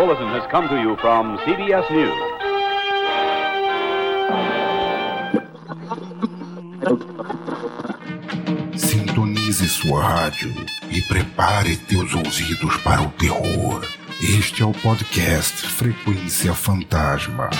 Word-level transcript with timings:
bulletin 0.00 0.28
has 0.28 0.46
come 0.50 0.66
to 0.66 0.80
you 0.80 0.96
from 0.96 1.36
CBS 1.44 1.84
News. 1.90 2.18
Sintonize 8.80 9.68
sua 9.68 10.02
rádio 10.02 10.54
e 10.90 11.02
prepare 11.02 11.76
teus 11.76 12.14
ouvidos 12.14 12.78
para 12.78 13.02
o 13.02 13.10
terror. 13.10 13.84
Este 14.22 14.62
é 14.62 14.64
o 14.64 14.72
podcast 14.72 15.66
Frequência 15.66 16.54
Fantasma. 16.54 17.50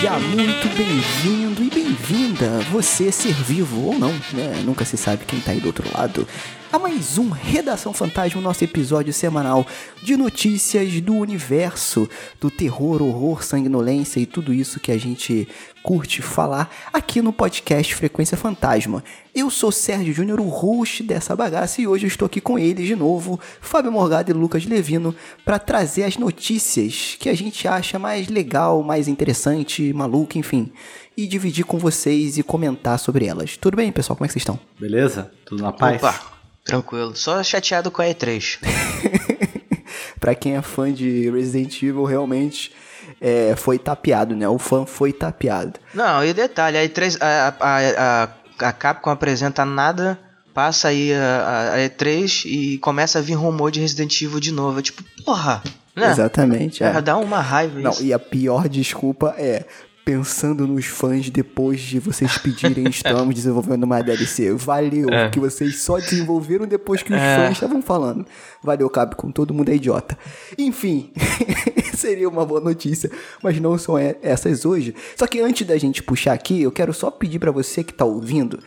Seja 0.00 0.18
muito 0.18 0.66
bem-vindo 0.78 1.62
e 1.62 1.68
bem-vinda, 1.68 2.60
você 2.70 3.12
ser 3.12 3.34
vivo 3.34 3.84
ou 3.84 3.98
não, 3.98 4.14
né? 4.32 4.62
Nunca 4.64 4.82
se 4.82 4.96
sabe 4.96 5.26
quem 5.26 5.38
tá 5.40 5.50
aí 5.50 5.60
do 5.60 5.66
outro 5.66 5.84
lado. 5.94 6.26
A 6.72 6.78
mais 6.90 7.18
um 7.18 7.30
Redação 7.30 7.92
Fantasma, 7.92 8.40
nosso 8.40 8.64
episódio 8.64 9.12
semanal 9.12 9.64
de 10.02 10.16
notícias 10.16 11.00
do 11.00 11.14
universo, 11.14 12.08
do 12.40 12.50
terror, 12.50 13.00
horror, 13.00 13.44
sanguinolência 13.44 14.18
e 14.18 14.26
tudo 14.26 14.52
isso 14.52 14.80
que 14.80 14.90
a 14.90 14.98
gente 14.98 15.46
curte 15.84 16.20
falar 16.20 16.68
aqui 16.92 17.22
no 17.22 17.32
podcast 17.32 17.94
Frequência 17.94 18.36
Fantasma. 18.36 19.04
Eu 19.32 19.50
sou 19.50 19.70
Sérgio 19.70 20.12
Júnior, 20.12 20.40
o 20.40 20.48
host 20.48 21.04
dessa 21.04 21.36
bagaça, 21.36 21.80
e 21.80 21.86
hoje 21.86 22.06
eu 22.06 22.08
estou 22.08 22.26
aqui 22.26 22.40
com 22.40 22.58
eles 22.58 22.88
de 22.88 22.96
novo, 22.96 23.38
Fábio 23.60 23.92
Morgado 23.92 24.32
e 24.32 24.34
Lucas 24.34 24.66
Levino, 24.66 25.14
para 25.44 25.60
trazer 25.60 26.02
as 26.02 26.16
notícias 26.16 27.16
que 27.20 27.28
a 27.28 27.34
gente 27.36 27.68
acha 27.68 28.00
mais 28.00 28.26
legal, 28.26 28.82
mais 28.82 29.06
interessante, 29.06 29.92
maluco, 29.92 30.36
enfim, 30.36 30.72
e 31.16 31.28
dividir 31.28 31.64
com 31.64 31.78
vocês 31.78 32.36
e 32.36 32.42
comentar 32.42 32.98
sobre 32.98 33.26
elas. 33.26 33.56
Tudo 33.56 33.76
bem, 33.76 33.92
pessoal? 33.92 34.16
Como 34.16 34.24
é 34.24 34.28
que 34.28 34.32
vocês 34.32 34.42
estão? 34.42 34.58
Beleza? 34.76 35.30
Tudo 35.44 35.62
na 35.62 35.70
paz? 35.70 36.02
Opa, 36.02 36.39
tranquilo. 36.64 37.14
Só 37.16 37.42
chateado 37.42 37.90
com 37.90 38.02
a 38.02 38.06
E3. 38.06 38.58
Pra 40.20 40.34
quem 40.34 40.56
é 40.56 40.62
fã 40.62 40.92
de 40.92 41.30
Resident 41.30 41.82
Evil, 41.82 42.04
realmente 42.04 42.72
é, 43.20 43.54
foi 43.56 43.78
tapeado, 43.78 44.36
né? 44.36 44.48
O 44.48 44.58
fã 44.58 44.84
foi 44.84 45.12
tapeado. 45.12 45.78
Não, 45.94 46.24
e 46.24 46.32
detalhe, 46.32 46.76
a 46.76 46.82
E3, 46.86 47.16
a, 47.20 47.54
a, 47.58 48.24
a, 48.62 48.68
a 48.68 48.72
Capcom 48.72 49.10
apresenta 49.10 49.64
nada, 49.64 50.18
passa 50.52 50.88
aí 50.88 51.12
a, 51.14 51.72
a 51.74 51.78
E3 51.78 52.44
e 52.44 52.78
começa 52.78 53.18
a 53.18 53.22
vir 53.22 53.34
rumor 53.34 53.70
de 53.70 53.80
Resident 53.80 54.20
Evil 54.20 54.40
de 54.40 54.52
novo. 54.52 54.78
É 54.78 54.82
Tipo, 54.82 55.02
porra, 55.24 55.62
né? 55.96 56.10
Exatamente. 56.10 56.84
É. 56.84 57.00
Dá 57.00 57.16
uma 57.16 57.40
raiva 57.40 57.80
Não, 57.80 57.90
isso. 57.90 58.04
e 58.04 58.12
a 58.12 58.18
pior 58.18 58.68
desculpa 58.68 59.34
é 59.38 59.64
pensando 60.04 60.66
nos 60.66 60.86
fãs 60.86 61.30
depois 61.30 61.80
de 61.80 61.98
vocês 61.98 62.36
pedirem 62.38 62.88
estamos 62.90 63.34
desenvolvendo 63.34 63.84
uma 63.84 64.02
DLC. 64.02 64.52
Valeu, 64.52 65.08
que 65.32 65.38
vocês 65.40 65.80
só 65.82 65.98
desenvolveram 65.98 66.66
depois 66.66 67.02
que 67.02 67.12
os 67.12 67.18
É. 67.20 67.36
fãs 67.36 67.52
estavam 67.52 67.80
falando. 67.82 68.26
Valeu, 68.62 68.88
Capcom, 68.90 69.30
todo 69.30 69.54
mundo 69.54 69.70
é 69.70 69.74
idiota. 69.76 70.18
Enfim, 70.58 71.10
seria 71.94 72.28
uma 72.28 72.44
boa 72.44 72.60
notícia, 72.60 73.10
mas 73.42 73.60
não 73.60 73.76
são 73.78 73.96
essas 73.98 74.64
hoje. 74.64 74.94
Só 75.16 75.26
que 75.26 75.40
antes 75.40 75.66
da 75.66 75.76
gente 75.78 76.02
puxar 76.02 76.32
aqui, 76.32 76.62
eu 76.62 76.72
quero 76.72 76.92
só 76.92 77.10
pedir 77.10 77.38
pra 77.38 77.50
você 77.50 77.82
que 77.84 77.92
tá 77.94 78.04
ouvindo 78.04 78.58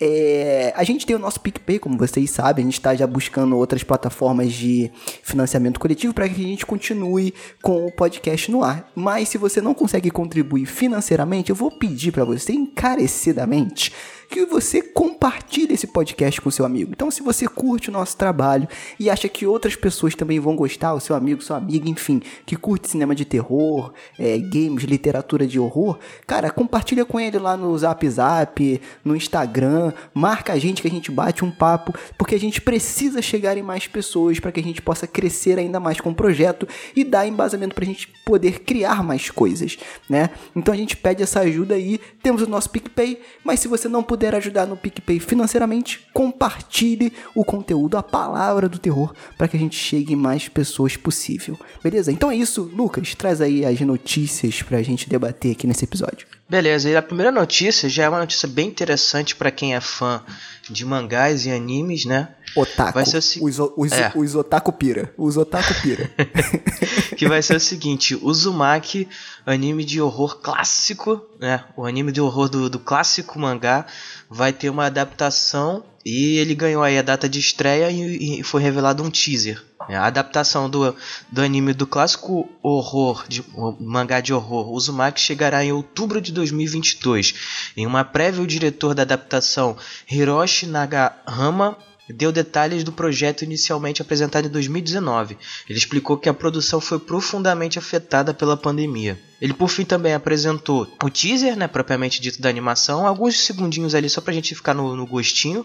é, 0.00 0.72
a 0.74 0.82
gente 0.82 1.04
tem 1.04 1.14
o 1.14 1.18
nosso 1.18 1.38
PicPay, 1.40 1.78
como 1.78 1.98
vocês 1.98 2.30
sabem, 2.30 2.62
a 2.62 2.66
gente 2.66 2.78
está 2.78 2.94
já 2.94 3.06
buscando 3.06 3.56
outras 3.56 3.82
plataformas 3.82 4.50
de 4.52 4.90
financiamento 5.22 5.78
coletivo 5.78 6.14
para 6.14 6.26
que 6.26 6.42
a 6.42 6.48
gente 6.48 6.64
continue 6.64 7.34
com 7.60 7.86
o 7.86 7.92
podcast 7.92 8.50
no 8.50 8.64
ar. 8.64 8.90
Mas 8.94 9.28
se 9.28 9.36
você 9.36 9.60
não 9.60 9.74
consegue 9.74 10.10
contribuir 10.10 10.64
financeiramente, 10.64 11.50
eu 11.50 11.56
vou 11.56 11.70
pedir 11.70 12.12
para 12.12 12.24
você 12.24 12.52
encarecidamente 12.52 13.92
que 14.30 14.46
você 14.46 14.80
compartilhe 14.80 15.74
esse 15.74 15.88
podcast 15.88 16.40
com 16.40 16.50
seu 16.50 16.64
amigo. 16.64 16.92
Então, 16.92 17.10
se 17.10 17.20
você 17.20 17.48
curte 17.48 17.90
o 17.90 17.92
nosso 17.92 18.16
trabalho 18.16 18.68
e 18.98 19.10
acha 19.10 19.28
que 19.28 19.44
outras 19.44 19.74
pessoas 19.74 20.14
também 20.14 20.38
vão 20.38 20.54
gostar, 20.54 20.94
o 20.94 21.00
seu 21.00 21.16
amigo, 21.16 21.42
sua 21.42 21.56
amiga, 21.56 21.90
enfim, 21.90 22.22
que 22.46 22.54
curte 22.54 22.88
cinema 22.88 23.12
de 23.12 23.24
terror, 23.24 23.92
é, 24.16 24.38
games, 24.38 24.84
literatura 24.84 25.46
de 25.46 25.58
horror, 25.58 25.98
cara, 26.26 26.48
compartilha 26.48 27.04
com 27.04 27.18
ele 27.18 27.38
lá 27.40 27.56
no 27.56 27.76
Zap 27.76 28.08
Zap, 28.08 28.80
no 29.04 29.16
Instagram, 29.16 29.89
marca 30.14 30.52
a 30.52 30.58
gente 30.58 30.82
que 30.82 30.88
a 30.88 30.90
gente 30.90 31.10
bate 31.10 31.44
um 31.44 31.50
papo, 31.50 31.94
porque 32.16 32.34
a 32.34 32.38
gente 32.38 32.60
precisa 32.60 33.20
chegar 33.22 33.56
em 33.56 33.62
mais 33.62 33.86
pessoas 33.86 34.38
para 34.40 34.52
que 34.52 34.60
a 34.60 34.62
gente 34.62 34.82
possa 34.82 35.06
crescer 35.06 35.58
ainda 35.58 35.80
mais 35.80 36.00
com 36.00 36.10
o 36.10 36.14
projeto 36.14 36.66
e 36.94 37.04
dar 37.04 37.26
embasamento 37.26 37.74
para 37.74 37.84
a 37.84 37.86
gente 37.86 38.08
poder 38.24 38.60
criar 38.60 39.02
mais 39.02 39.30
coisas, 39.30 39.76
né? 40.08 40.30
Então 40.54 40.72
a 40.72 40.76
gente 40.76 40.96
pede 40.96 41.22
essa 41.22 41.40
ajuda 41.40 41.74
aí, 41.74 42.00
temos 42.22 42.42
o 42.42 42.46
nosso 42.46 42.70
PicPay, 42.70 43.20
mas 43.44 43.60
se 43.60 43.68
você 43.68 43.88
não 43.88 44.02
puder 44.02 44.34
ajudar 44.34 44.66
no 44.66 44.76
PicPay 44.76 45.20
financeiramente, 45.20 46.06
compartilhe 46.12 47.12
o 47.34 47.44
conteúdo, 47.44 47.96
a 47.96 48.02
palavra 48.02 48.68
do 48.68 48.78
terror, 48.78 49.14
para 49.36 49.48
que 49.48 49.56
a 49.56 49.60
gente 49.60 49.76
chegue 49.76 50.12
em 50.12 50.16
mais 50.16 50.48
pessoas 50.48 50.96
possível. 50.96 51.58
Beleza? 51.82 52.12
Então 52.12 52.30
é 52.30 52.36
isso, 52.36 52.70
Lucas, 52.74 53.14
traz 53.14 53.40
aí 53.40 53.64
as 53.64 53.80
notícias 53.80 54.62
pra 54.62 54.82
gente 54.82 55.08
debater 55.08 55.52
aqui 55.52 55.66
nesse 55.66 55.84
episódio. 55.84 56.39
Beleza, 56.50 56.90
e 56.90 56.96
a 56.96 57.02
primeira 57.02 57.30
notícia 57.30 57.88
já 57.88 58.02
é 58.04 58.08
uma 58.08 58.18
notícia 58.18 58.48
bem 58.48 58.66
interessante 58.68 59.36
pra 59.36 59.52
quem 59.52 59.74
é 59.76 59.80
fã 59.80 60.20
de 60.68 60.84
mangás 60.84 61.46
e 61.46 61.50
animes, 61.52 62.04
né? 62.04 62.28
Otaku. 62.56 62.94
Vai 62.94 63.06
ser 63.06 63.18
o 63.18 63.22
se- 63.22 63.38
os, 63.40 63.58
os, 63.76 63.92
É. 63.92 64.10
os 64.16 64.34
otaku 64.34 64.72
pira. 64.72 65.14
Os 65.16 65.36
otaku 65.36 65.72
pira. 65.80 66.10
que 67.16 67.28
vai 67.28 67.40
ser 67.40 67.54
o 67.56 67.60
seguinte: 67.60 68.18
Uzumaki, 68.20 69.08
anime 69.46 69.84
de 69.84 70.00
horror 70.00 70.38
clássico, 70.40 71.24
né? 71.38 71.62
O 71.76 71.86
anime 71.86 72.10
de 72.10 72.20
horror 72.20 72.48
do, 72.48 72.68
do 72.68 72.80
clássico 72.80 73.38
mangá 73.38 73.86
vai 74.28 74.52
ter 74.52 74.68
uma 74.70 74.86
adaptação 74.86 75.84
e 76.04 76.38
ele 76.38 76.54
ganhou 76.54 76.82
aí 76.82 76.98
a 76.98 77.02
data 77.02 77.28
de 77.28 77.38
estreia 77.38 77.90
e, 77.90 78.40
e 78.40 78.42
foi 78.42 78.62
revelado 78.62 79.02
um 79.02 79.10
teaser. 79.10 79.62
né? 79.88 79.96
A 79.96 80.06
adaptação 80.06 80.68
do, 80.68 80.94
do 81.30 81.42
anime 81.42 81.74
do 81.74 81.86
clássico 81.86 82.48
horror, 82.62 83.24
de, 83.28 83.44
mangá 83.78 84.20
de 84.20 84.32
horror, 84.32 84.72
Uzumaki 84.72 85.20
chegará 85.20 85.64
em 85.64 85.72
outubro 85.72 86.20
de 86.20 86.32
2022. 86.32 87.34
Em 87.76 87.86
uma 87.86 88.04
prévia, 88.04 88.42
o 88.42 88.46
diretor 88.46 88.94
da 88.94 89.02
adaptação, 89.02 89.76
Hiroshi 90.10 90.66
Nagahama, 90.66 91.76
deu 92.12 92.32
detalhes 92.32 92.84
do 92.84 92.92
projeto 92.92 93.42
inicialmente 93.42 94.02
apresentado 94.02 94.46
em 94.46 94.50
2019. 94.50 95.36
Ele 95.68 95.78
explicou 95.78 96.16
que 96.16 96.28
a 96.28 96.34
produção 96.34 96.80
foi 96.80 96.98
profundamente 96.98 97.78
afetada 97.78 98.32
pela 98.34 98.56
pandemia. 98.56 99.18
Ele 99.40 99.54
por 99.54 99.68
fim 99.68 99.84
também 99.84 100.12
apresentou 100.12 100.86
o 101.02 101.08
teaser, 101.08 101.56
né, 101.56 101.66
propriamente 101.66 102.20
dito 102.20 102.42
da 102.42 102.48
animação, 102.48 103.06
alguns 103.06 103.40
segundinhos 103.40 103.94
ali 103.94 104.08
só 104.08 104.20
pra 104.20 104.34
gente 104.34 104.54
ficar 104.54 104.74
no, 104.74 104.94
no 104.94 105.06
gostinho, 105.06 105.64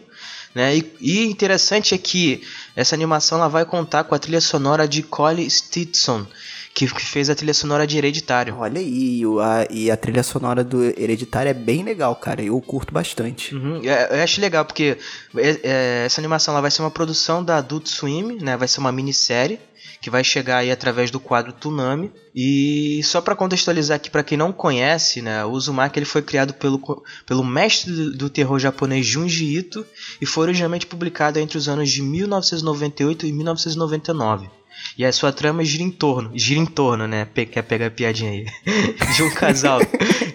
né? 0.53 0.77
E, 0.77 0.93
e 1.01 1.25
interessante 1.25 1.93
é 1.93 1.97
que 1.97 2.41
essa 2.75 2.95
animação 2.95 3.39
ela 3.39 3.49
vai 3.49 3.65
contar 3.65 4.05
com 4.05 4.15
a 4.15 4.19
trilha 4.19 4.39
sonora 4.39 4.87
de 4.87 5.03
Cole 5.03 5.49
Stetson, 5.49 6.25
que, 6.75 6.85
que 6.87 7.05
fez 7.05 7.29
a 7.29 7.35
trilha 7.35 7.53
sonora 7.53 7.87
de 7.87 7.97
Hereditário. 7.97 8.57
Olha 8.59 8.79
aí, 8.81 9.21
a, 9.41 9.67
e 9.71 9.89
a 9.89 9.95
trilha 9.95 10.21
sonora 10.21 10.61
do 10.61 10.83
Hereditário 10.83 11.49
é 11.49 11.53
bem 11.53 11.83
legal, 11.83 12.13
cara. 12.17 12.43
Eu 12.43 12.59
curto 12.61 12.93
bastante. 12.93 13.55
Uhum, 13.55 13.79
é- 13.83 14.19
Eu 14.19 14.21
acho 14.23 14.41
legal 14.41 14.65
porque 14.65 14.97
é- 15.37 15.59
é, 15.63 16.03
essa 16.05 16.19
animação 16.19 16.53
ela 16.53 16.61
vai 16.61 16.69
ser 16.69 16.81
uma 16.81 16.91
produção 16.91 17.41
da 17.41 17.57
Adult 17.57 17.87
Swim, 17.87 18.37
né? 18.41 18.57
Vai 18.57 18.67
ser 18.67 18.81
uma 18.81 18.91
minissérie 18.91 19.57
que 20.01 20.09
vai 20.09 20.21
chegar 20.23 20.57
aí 20.57 20.69
através 20.69 21.09
do 21.09 21.19
quadro 21.19 21.53
Tsunami. 21.53 22.11
E 22.35 22.99
só 23.05 23.21
para 23.21 23.35
contextualizar 23.37 23.95
aqui 23.95 24.11
para 24.11 24.21
quem 24.23 24.37
não 24.37 24.51
conhece, 24.51 25.21
né, 25.21 25.43
o 25.45 25.51
Uzumaki 25.51 25.97
ele 25.97 26.05
foi 26.05 26.21
criado 26.21 26.53
pelo, 26.53 27.03
pelo 27.25 27.43
mestre 27.43 27.91
do, 27.91 28.11
do 28.17 28.29
terror 28.29 28.59
japonês 28.59 29.05
Junji 29.05 29.57
Ito 29.57 29.85
e 30.21 30.25
foi 30.25 30.43
originalmente 30.43 30.85
publicado 30.85 31.39
entre 31.39 31.57
os 31.57 31.69
anos 31.69 31.89
de 31.89 32.01
1998 32.01 33.25
e 33.25 33.31
1999. 33.31 34.49
E 34.97 35.03
a 35.05 35.11
sua 35.11 35.31
trama 35.33 35.63
gira 35.65 35.83
em 35.83 35.91
torno, 35.91 36.31
gira 36.35 36.59
em 36.59 36.65
torno, 36.65 37.07
né? 37.07 37.25
Pe- 37.25 37.45
Quer 37.45 37.61
pegar 37.63 37.87
a 37.87 37.91
piadinha 37.91 38.31
aí? 38.31 38.45
De 39.15 39.23
um 39.23 39.29
casal 39.29 39.79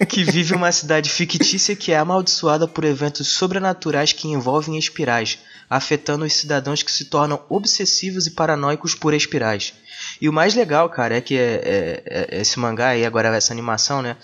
que 0.08 0.22
vive 0.24 0.54
uma 0.54 0.70
cidade 0.72 1.08
fictícia 1.10 1.74
que 1.76 1.92
é 1.92 1.96
amaldiçoada 1.98 2.66
por 2.68 2.84
eventos 2.84 3.28
sobrenaturais 3.28 4.12
que 4.12 4.28
envolvem 4.28 4.76
espirais, 4.78 5.38
afetando 5.68 6.24
os 6.24 6.32
cidadãos 6.34 6.82
que 6.82 6.92
se 6.92 7.06
tornam 7.06 7.40
obsessivos 7.48 8.26
e 8.26 8.32
paranoicos 8.32 8.94
por 8.94 9.14
espirais. 9.14 9.72
E 10.20 10.28
o 10.28 10.32
mais 10.32 10.54
legal, 10.54 10.88
cara, 10.90 11.16
é 11.16 11.20
que 11.20 11.36
é, 11.36 11.40
é- 11.64 12.02
é- 12.36 12.40
esse 12.40 12.58
mangá 12.58 12.96
e 12.96 13.04
agora 13.06 13.34
essa 13.34 13.52
animação, 13.52 14.02
né? 14.02 14.16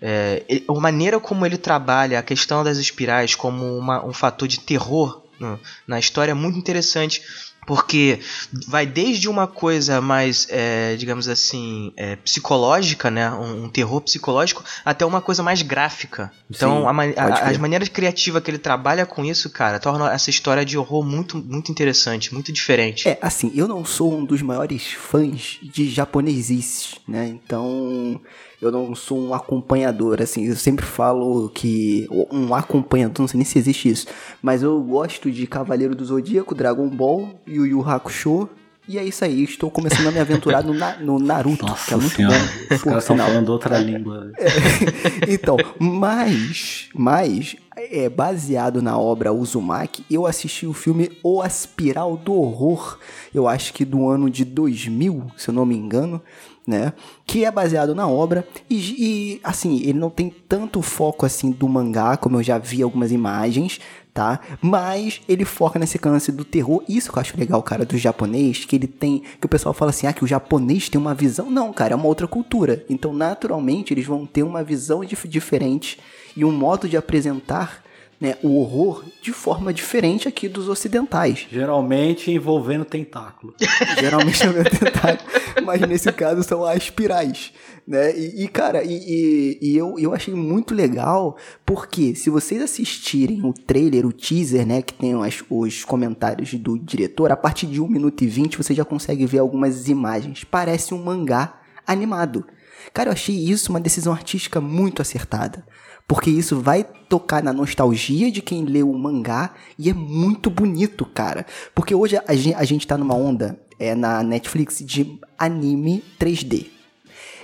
É, 0.00 0.42
a 0.68 0.72
maneira 0.80 1.20
como 1.20 1.46
ele 1.46 1.56
trabalha 1.56 2.18
a 2.18 2.22
questão 2.22 2.64
das 2.64 2.76
espirais 2.78 3.34
como 3.34 3.78
uma- 3.78 4.04
um 4.04 4.12
fator 4.12 4.48
de 4.48 4.58
terror 4.60 5.22
no- 5.38 5.60
na 5.86 5.98
história 5.98 6.32
é 6.32 6.34
muito 6.34 6.58
interessante 6.58 7.22
porque 7.66 8.18
vai 8.66 8.84
desde 8.84 9.28
uma 9.28 9.46
coisa 9.46 10.00
mais, 10.00 10.46
é, 10.50 10.96
digamos 10.96 11.28
assim, 11.28 11.92
é, 11.96 12.16
psicológica, 12.16 13.10
né, 13.10 13.30
um, 13.30 13.64
um 13.64 13.68
terror 13.68 14.00
psicológico, 14.00 14.64
até 14.84 15.06
uma 15.06 15.20
coisa 15.20 15.42
mais 15.42 15.62
gráfica. 15.62 16.32
Então, 16.50 16.80
Sim, 16.82 17.14
a 17.16 17.22
a- 17.24 17.50
as 17.50 17.58
maneiras 17.58 17.88
criativas 17.88 18.42
que 18.42 18.50
ele 18.50 18.58
trabalha 18.58 19.06
com 19.06 19.24
isso, 19.24 19.48
cara, 19.50 19.78
torna 19.78 20.12
essa 20.12 20.28
história 20.30 20.64
de 20.64 20.76
horror 20.76 21.04
muito, 21.04 21.38
muito 21.38 21.70
interessante, 21.70 22.34
muito 22.34 22.52
diferente. 22.52 23.08
É, 23.08 23.18
assim, 23.22 23.52
eu 23.54 23.68
não 23.68 23.84
sou 23.84 24.12
um 24.12 24.24
dos 24.24 24.42
maiores 24.42 24.84
fãs 24.92 25.58
de 25.62 25.88
japonesices, 25.88 26.96
né? 27.06 27.26
Então, 27.28 28.20
eu 28.62 28.70
não 28.70 28.94
sou 28.94 29.18
um 29.18 29.34
acompanhador, 29.34 30.22
assim, 30.22 30.46
eu 30.46 30.54
sempre 30.54 30.86
falo 30.86 31.50
que 31.50 32.06
um 32.30 32.54
acompanhador, 32.54 33.18
não 33.18 33.26
sei 33.26 33.38
nem 33.38 33.44
se 33.44 33.58
existe 33.58 33.88
isso, 33.88 34.06
mas 34.40 34.62
eu 34.62 34.80
gosto 34.80 35.32
de 35.32 35.48
Cavaleiro 35.48 35.96
do 35.96 36.04
Zodíaco, 36.04 36.54
Dragon 36.54 36.88
Ball, 36.88 37.28
Yu 37.44 37.66
Yu 37.66 37.82
Hakusho, 37.82 38.48
e 38.92 38.98
é 38.98 39.04
isso 39.04 39.24
aí, 39.24 39.42
estou 39.42 39.70
começando 39.70 40.06
a 40.08 40.10
me 40.10 40.20
aventurar 40.20 40.62
no, 40.62 40.74
na, 40.74 40.96
no 40.98 41.18
Naruto, 41.18 41.64
Nossa 41.64 41.86
que 41.86 41.94
é 41.94 41.96
muito 41.96 42.14
senhora, 42.14 42.38
bom. 42.38 42.74
os 42.74 42.82
caras 42.82 43.02
estão 43.02 43.16
falando 43.16 43.48
outra 43.48 43.78
língua. 43.78 44.30
então, 45.26 45.56
mas, 45.78 46.90
mas 46.94 47.56
é 47.74 48.10
baseado 48.10 48.82
na 48.82 48.98
obra 48.98 49.32
Uzumaki, 49.32 50.04
eu 50.10 50.26
assisti 50.26 50.66
o 50.66 50.74
filme 50.74 51.18
O 51.22 51.40
Aspiral 51.40 52.18
do 52.18 52.34
Horror, 52.34 52.98
eu 53.34 53.48
acho 53.48 53.72
que 53.72 53.82
do 53.82 54.06
ano 54.06 54.28
de 54.28 54.44
2000, 54.44 55.32
se 55.38 55.48
eu 55.48 55.54
não 55.54 55.64
me 55.64 55.74
engano, 55.74 56.20
né? 56.66 56.92
Que 57.26 57.44
é 57.44 57.50
baseado 57.50 57.94
na 57.94 58.06
obra 58.06 58.46
e, 58.68 58.76
e, 58.76 59.40
assim, 59.42 59.80
ele 59.80 59.98
não 59.98 60.10
tem 60.10 60.28
tanto 60.48 60.82
foco 60.82 61.26
assim 61.26 61.50
do 61.50 61.68
mangá, 61.68 62.16
como 62.16 62.36
eu 62.36 62.42
já 62.42 62.58
vi 62.58 62.82
algumas 62.82 63.10
imagens, 63.10 63.80
tá? 64.12 64.40
Mas 64.60 65.20
ele 65.28 65.44
foca 65.44 65.78
nesse 65.78 65.98
lance 66.04 66.30
do 66.30 66.44
terror. 66.44 66.82
Isso 66.88 67.10
que 67.10 67.18
eu 67.18 67.20
acho 67.20 67.38
legal, 67.38 67.62
cara, 67.62 67.84
do 67.84 67.96
japonês, 67.96 68.64
que 68.64 68.76
ele 68.76 68.86
tem, 68.86 69.22
que 69.40 69.46
o 69.46 69.48
pessoal 69.48 69.72
fala 69.72 69.90
assim, 69.90 70.06
ah, 70.06 70.12
que 70.12 70.24
o 70.24 70.26
japonês 70.26 70.88
tem 70.88 71.00
uma 71.00 71.14
visão, 71.14 71.50
não, 71.50 71.72
cara, 71.72 71.94
é 71.94 71.96
uma 71.96 72.06
outra 72.06 72.26
cultura. 72.26 72.84
Então, 72.88 73.12
naturalmente, 73.12 73.92
eles 73.94 74.06
vão 74.06 74.26
ter 74.26 74.42
uma 74.42 74.62
visão 74.62 75.04
dif 75.04 75.26
diferente 75.26 75.98
e 76.36 76.44
um 76.44 76.52
modo 76.52 76.88
de 76.88 76.96
apresentar 76.96 77.82
né, 78.22 78.36
o 78.40 78.56
horror 78.60 79.04
de 79.20 79.32
forma 79.32 79.72
diferente 79.74 80.28
aqui 80.28 80.48
dos 80.48 80.68
ocidentais. 80.68 81.44
Geralmente 81.50 82.30
envolvendo 82.30 82.84
tentáculo. 82.84 83.52
Geralmente 83.98 84.46
o 84.46 84.52
meu 84.52 84.62
tentáculo, 84.62 85.28
mas 85.64 85.80
nesse 85.80 86.10
caso 86.12 86.44
são 86.44 86.64
as 86.64 86.84
espirais, 86.84 87.52
né? 87.84 88.16
E, 88.16 88.44
e, 88.44 88.48
cara, 88.48 88.84
e, 88.84 88.92
e- 88.94 89.58
e 89.60 89.76
eu, 89.76 89.96
eu 89.98 90.14
achei 90.14 90.32
muito 90.32 90.72
legal, 90.72 91.36
porque 91.66 92.14
se 92.14 92.30
vocês 92.30 92.62
assistirem 92.62 93.44
o 93.44 93.52
trailer, 93.52 94.06
o 94.06 94.12
teaser, 94.12 94.64
né, 94.64 94.82
que 94.82 94.94
tem 94.94 95.14
as- 95.24 95.42
os 95.50 95.84
comentários 95.84 96.54
do 96.54 96.78
diretor, 96.78 97.32
a 97.32 97.36
partir 97.36 97.66
de 97.66 97.80
1 97.80 97.88
minuto 97.88 98.22
e 98.22 98.28
20 98.28 98.56
você 98.56 98.72
já 98.72 98.84
consegue 98.84 99.26
ver 99.26 99.40
algumas 99.40 99.88
imagens. 99.88 100.44
Parece 100.44 100.94
um 100.94 101.02
mangá 101.02 101.60
animado. 101.84 102.46
Cara, 102.94 103.08
eu 103.08 103.12
achei 103.14 103.34
isso 103.36 103.70
uma 103.70 103.80
decisão 103.80 104.12
artística 104.12 104.60
muito 104.60 105.02
acertada. 105.02 105.64
Porque 106.12 106.28
isso 106.28 106.60
vai 106.60 106.84
tocar 106.84 107.42
na 107.42 107.54
nostalgia 107.54 108.30
de 108.30 108.42
quem 108.42 108.66
leu 108.66 108.90
o 108.90 108.98
mangá 108.98 109.54
e 109.78 109.88
é 109.88 109.94
muito 109.94 110.50
bonito, 110.50 111.06
cara. 111.06 111.46
Porque 111.74 111.94
hoje 111.94 112.20
a 112.28 112.34
gente, 112.34 112.54
a 112.54 112.64
gente 112.64 112.86
tá 112.86 112.98
numa 112.98 113.14
onda 113.14 113.58
é, 113.78 113.94
na 113.94 114.22
Netflix 114.22 114.84
de 114.84 115.18
anime 115.38 116.04
3D. 116.20 116.66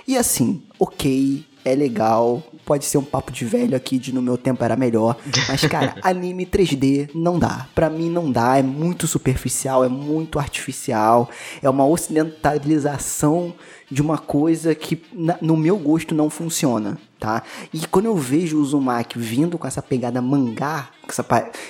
E 0.07 0.15
assim, 0.15 0.61
ok, 0.77 1.43
é 1.65 1.73
legal, 1.73 2.43
pode 2.69 2.85
ser 2.85 2.99
um 2.99 3.03
papo 3.03 3.31
de 3.31 3.45
velho 3.45 3.75
aqui 3.75 3.97
de 3.97 4.13
no 4.13 4.21
meu 4.21 4.37
tempo 4.37 4.63
era 4.63 4.75
melhor, 4.75 5.17
mas 5.47 5.61
cara, 5.61 5.95
anime 6.03 6.45
3D 6.45 7.09
não 7.15 7.39
dá. 7.39 7.65
Pra 7.73 7.89
mim 7.89 8.11
não 8.11 8.31
dá, 8.31 8.59
é 8.59 8.61
muito 8.61 9.07
superficial, 9.07 9.83
é 9.83 9.89
muito 9.89 10.37
artificial, 10.37 11.27
é 11.63 11.67
uma 11.67 11.83
ocidentalização 11.87 13.53
de 13.89 14.03
uma 14.03 14.19
coisa 14.19 14.75
que 14.75 15.01
na- 15.11 15.37
no 15.41 15.57
meu 15.57 15.75
gosto 15.77 16.13
não 16.13 16.29
funciona, 16.29 16.95
tá? 17.19 17.41
E 17.73 17.79
quando 17.87 18.05
eu 18.05 18.15
vejo 18.15 18.57
o 18.57 18.61
Uzumaki 18.61 19.17
vindo 19.17 19.57
com 19.57 19.65
essa 19.65 19.81
pegada 19.81 20.21
mangá, 20.21 20.89
essa 21.07 21.25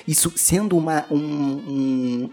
isso 0.06 0.34
sendo 0.36 0.76
uma 0.78 1.06
um, 1.10 1.16
um, 1.18 1.62
um- 1.70 2.30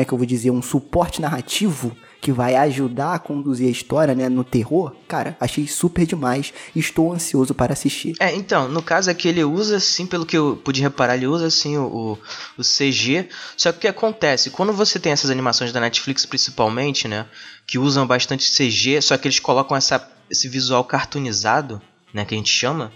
como 0.00 0.02
é 0.02 0.04
que 0.04 0.12
eu 0.14 0.18
vou 0.18 0.26
dizer, 0.26 0.50
um 0.50 0.62
suporte 0.62 1.20
narrativo 1.20 1.94
que 2.20 2.32
vai 2.32 2.54
ajudar 2.54 3.14
a 3.14 3.18
conduzir 3.18 3.68
a 3.68 3.70
história, 3.70 4.14
né, 4.14 4.28
no 4.28 4.44
terror, 4.44 4.94
cara, 5.08 5.36
achei 5.40 5.66
super 5.66 6.06
demais 6.06 6.52
estou 6.74 7.12
ansioso 7.12 7.54
para 7.54 7.72
assistir. 7.72 8.14
É, 8.20 8.34
então, 8.34 8.68
no 8.68 8.82
caso 8.82 9.10
aqui 9.10 9.28
ele 9.28 9.42
usa 9.42 9.76
assim, 9.76 10.06
pelo 10.06 10.26
que 10.26 10.36
eu 10.36 10.60
pude 10.62 10.82
reparar, 10.82 11.16
ele 11.16 11.26
usa 11.26 11.46
assim 11.46 11.76
o, 11.76 11.86
o, 11.86 12.18
o 12.58 12.62
CG. 12.62 13.28
Só 13.56 13.72
que 13.72 13.78
o 13.78 13.80
que 13.80 13.88
acontece? 13.88 14.50
Quando 14.50 14.72
você 14.72 14.98
tem 14.98 15.12
essas 15.12 15.30
animações 15.30 15.72
da 15.72 15.80
Netflix 15.80 16.26
principalmente, 16.26 17.08
né? 17.08 17.26
Que 17.66 17.78
usam 17.78 18.06
bastante 18.06 18.50
CG, 18.50 19.00
só 19.00 19.16
que 19.16 19.28
eles 19.28 19.40
colocam 19.40 19.76
essa, 19.76 20.06
esse 20.30 20.48
visual 20.48 20.84
cartoonizado, 20.84 21.80
né? 22.12 22.24
Que 22.24 22.34
a 22.34 22.38
gente 22.38 22.52
chama. 22.52 22.92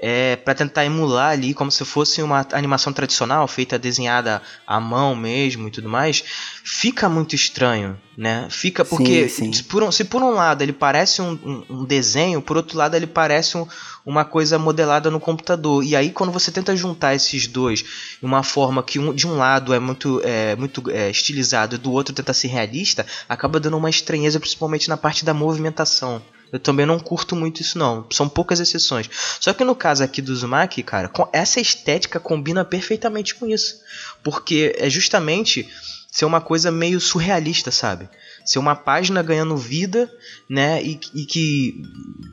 É, 0.00 0.36
para 0.36 0.54
tentar 0.54 0.84
emular 0.84 1.32
ali 1.32 1.52
como 1.52 1.72
se 1.72 1.84
fosse 1.84 2.22
uma 2.22 2.46
animação 2.52 2.92
tradicional, 2.92 3.48
feita 3.48 3.76
desenhada 3.76 4.40
à 4.64 4.78
mão 4.78 5.16
mesmo 5.16 5.66
e 5.66 5.70
tudo 5.72 5.88
mais, 5.88 6.22
fica 6.62 7.08
muito 7.08 7.34
estranho, 7.34 7.98
né? 8.16 8.46
Fica 8.48 8.84
porque 8.84 9.28
Sim, 9.28 9.46
sim. 9.46 9.52
Se, 9.52 9.64
por 9.64 9.82
um, 9.82 9.90
se 9.90 10.04
por 10.04 10.22
um 10.22 10.30
lado 10.34 10.62
ele 10.62 10.72
parece 10.72 11.20
um, 11.20 11.32
um- 11.44 11.64
um 11.80 11.84
desenho, 11.84 12.40
por 12.40 12.56
outro 12.56 12.78
lado 12.78 12.94
ele 12.94 13.08
parece 13.08 13.56
um- 13.58 13.66
uma 14.06 14.24
coisa 14.24 14.56
modelada 14.56 15.10
no 15.10 15.18
computador. 15.18 15.82
E 15.84 15.96
aí 15.96 16.10
quando 16.12 16.30
você 16.32 16.52
tenta 16.52 16.76
juntar 16.76 17.16
esses 17.16 17.48
dois 17.48 17.84
uma 18.22 18.44
forma 18.44 18.84
que 18.84 19.00
um, 19.00 19.12
de 19.12 19.26
um 19.26 19.36
lado 19.36 19.74
é 19.74 19.80
muito, 19.80 20.20
é, 20.24 20.54
muito 20.54 20.88
é, 20.92 21.10
estilizado 21.10 21.74
e 21.74 21.78
do 21.78 21.90
outro 21.90 22.14
tenta 22.14 22.32
ser 22.32 22.46
realista, 22.46 23.04
acaba 23.28 23.58
dando 23.58 23.76
uma 23.76 23.90
estranheza, 23.90 24.38
principalmente 24.38 24.88
na 24.88 24.96
parte 24.96 25.24
da 25.24 25.34
movimentação. 25.34 26.22
Eu 26.52 26.58
também 26.58 26.86
não 26.86 26.98
curto 26.98 27.36
muito 27.36 27.60
isso 27.60 27.78
não, 27.78 28.06
são 28.10 28.28
poucas 28.28 28.60
exceções. 28.60 29.08
Só 29.40 29.52
que 29.52 29.64
no 29.64 29.74
caso 29.74 30.02
aqui 30.02 30.22
do 30.22 30.32
Uzumaki, 30.32 30.82
cara, 30.82 31.10
essa 31.32 31.60
estética 31.60 32.18
combina 32.18 32.64
perfeitamente 32.64 33.34
com 33.34 33.46
isso. 33.46 33.80
Porque 34.22 34.74
é 34.78 34.88
justamente 34.88 35.68
ser 36.10 36.24
uma 36.24 36.40
coisa 36.40 36.70
meio 36.70 37.00
surrealista, 37.00 37.70
sabe? 37.70 38.08
Ser 38.44 38.58
uma 38.58 38.74
página 38.74 39.22
ganhando 39.22 39.56
vida, 39.56 40.10
né? 40.48 40.82
E, 40.82 40.98
e 41.14 41.26
que 41.26 41.82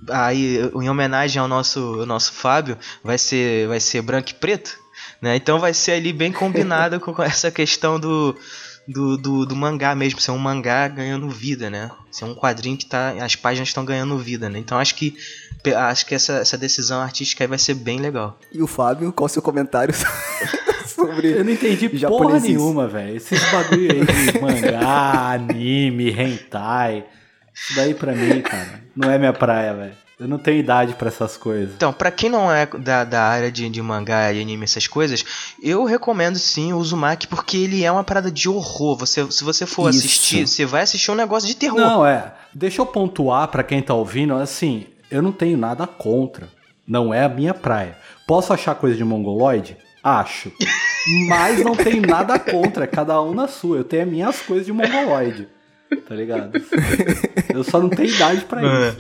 aí 0.10 0.60
em 0.76 0.90
homenagem 0.90 1.42
ao 1.42 1.48
nosso, 1.48 1.80
ao 2.00 2.06
nosso 2.06 2.32
Fábio, 2.34 2.78
vai 3.04 3.18
ser 3.18 3.68
vai 3.68 3.80
ser 3.80 4.02
branco 4.02 4.30
e 4.30 4.34
preto, 4.34 4.78
né? 5.22 5.36
Então 5.36 5.60
vai 5.60 5.74
ser 5.74 5.92
ali 5.94 6.14
bem 6.14 6.32
combinado 6.32 7.00
com 7.02 7.22
essa 7.22 7.52
questão 7.52 8.00
do 8.00 8.36
do, 8.88 9.18
do, 9.18 9.46
do 9.46 9.56
mangá 9.56 9.96
mesmo, 9.96 10.20
ser 10.20 10.32
um 10.32 10.38
mangá 10.38 10.88
ganhando 10.88 11.30
vida, 11.30 11.70
né? 11.70 11.90
Ser 12.12 12.26
um 12.26 12.36
quadrinho 12.36 12.78
que 12.78 12.86
tá. 12.86 13.14
As 13.22 13.36
páginas 13.36 13.70
estão 13.70 13.84
ganhando 13.84 14.18
vida, 14.18 14.50
né? 14.50 14.60
Então 14.60 14.78
acho 14.78 14.96
que. 14.96 15.18
Acho 15.76 16.06
que 16.06 16.14
essa, 16.14 16.34
essa 16.34 16.58
decisão 16.58 17.02
artística 17.02 17.44
aí 17.44 17.48
vai 17.48 17.58
ser 17.58 17.74
bem 17.74 18.00
legal. 18.00 18.40
E 18.52 18.62
o 18.62 18.68
Fábio, 18.68 19.12
qual 19.12 19.26
o 19.26 19.30
seu 19.30 19.42
comentário 19.42 19.96
sobre 20.86 21.32
Eu 21.32 21.44
não 21.44 21.52
entendi 21.52 21.90
porra 21.90 22.40
nenhuma, 22.40 22.88
velho. 22.88 23.18
Esses 23.18 23.42
bagulho 23.52 23.92
aí 23.92 24.32
de 24.32 24.40
mangá, 24.40 25.32
anime, 25.34 26.12
hentai. 26.12 27.06
Isso 27.52 27.76
daí 27.76 27.96
pra 27.96 28.14
mim, 28.14 28.42
cara, 28.42 28.84
não 28.96 29.10
é 29.10 29.18
minha 29.18 29.34
praia, 29.34 29.74
velho. 29.74 30.05
Eu 30.18 30.30
não 30.30 30.38
tenho 30.38 30.60
idade 30.60 30.94
pra 30.94 31.10
essas 31.10 31.36
coisas. 31.36 31.76
Então, 31.76 31.92
pra 31.92 32.10
quem 32.10 32.30
não 32.30 32.50
é 32.50 32.66
da, 32.66 33.04
da 33.04 33.22
área 33.22 33.52
de, 33.52 33.70
de 33.70 33.82
mangá 33.82 34.32
e 34.32 34.42
anime, 34.42 34.64
essas 34.64 34.88
coisas, 34.88 35.26
eu 35.62 35.84
recomendo 35.84 36.38
sim 36.38 36.72
o 36.72 36.78
Uzumaki, 36.78 37.28
porque 37.28 37.58
ele 37.58 37.84
é 37.84 37.92
uma 37.92 38.04
parada 38.04 38.32
de 38.32 38.48
horror. 38.48 38.98
Você, 38.98 39.30
se 39.30 39.44
você 39.44 39.66
for 39.66 39.90
Isso. 39.90 40.00
assistir, 40.00 40.48
você 40.48 40.66
vai 40.66 40.84
assistir 40.84 41.12
um 41.12 41.16
negócio 41.16 41.48
de 41.48 41.56
terror. 41.56 41.80
Não, 41.80 42.06
é. 42.06 42.34
Deixa 42.54 42.82
eu 42.82 42.86
pontuar 42.86 43.50
pra 43.50 43.64
quem 43.64 43.82
tá 43.82 43.94
ouvindo, 43.94 44.36
assim, 44.36 44.86
eu 45.12 45.22
não 45.22 45.34
tenho 45.34 45.58
nada 45.58 45.86
contra. 45.86 46.48
Não 46.88 47.14
é 47.14 47.26
a 47.26 47.30
minha 47.30 47.54
praia. 47.54 47.98
Posso 48.26 48.54
achar 48.54 48.76
coisa 48.76 48.96
de 48.96 49.04
mongoloide? 49.04 49.76
Acho. 50.02 50.52
Mas 51.28 51.64
não 51.64 51.76
tenho 51.76 52.02
nada 52.02 52.40
contra, 52.40 52.88
cada 52.88 53.22
um 53.22 53.34
na 53.34 53.48
sua. 53.48 53.78
Eu 53.78 53.84
tenho 53.84 54.04
as 54.04 54.10
minhas 54.10 54.42
coisas 54.42 54.66
de 54.66 54.72
mongoloide. 54.72 55.48
Tá 56.08 56.16
ligado? 56.16 56.52
Eu 57.54 57.64
só 57.64 57.80
não 57.80 57.90
tenho 57.90 58.10
idade 58.10 58.42
pra 58.46 58.62
isso. 58.62 58.98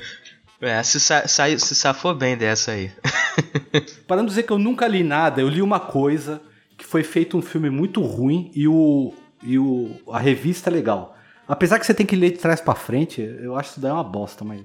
É, 0.61 0.81
se, 0.83 0.99
sa, 0.99 1.27
sai- 1.27 1.59
se 1.59 1.75
safou 1.75 2.13
bem 2.15 2.37
dessa 2.37 2.71
aí. 2.71 2.91
Para 4.07 4.17
não 4.17 4.25
dizer 4.25 4.43
que 4.43 4.51
eu 4.51 4.57
nunca 4.57 4.87
li 4.87 5.03
nada, 5.03 5.41
eu 5.41 5.49
li 5.49 5.61
uma 5.61 5.79
coisa 5.79 6.41
que 6.77 6.85
foi 6.85 7.03
feito 7.03 7.37
um 7.37 7.41
filme 7.41 7.69
muito 7.69 8.01
ruim 8.01 8.51
e 8.55 8.67
o 8.67 9.13
e 9.43 9.59
o 9.59 9.91
a 10.11 10.17
revista 10.19 10.69
é 10.69 10.73
legal. 10.73 11.15
Apesar 11.47 11.77
que 11.79 11.85
você 11.85 11.93
tem 11.93 12.05
que 12.05 12.15
ler 12.15 12.31
de 12.31 12.37
trás 12.39 12.59
pra 12.59 12.73
frente, 12.73 13.21
eu 13.21 13.55
acho 13.55 13.71
isso 13.71 13.79
daí 13.79 13.91
uma 13.91 14.03
bosta, 14.03 14.43
mas 14.43 14.61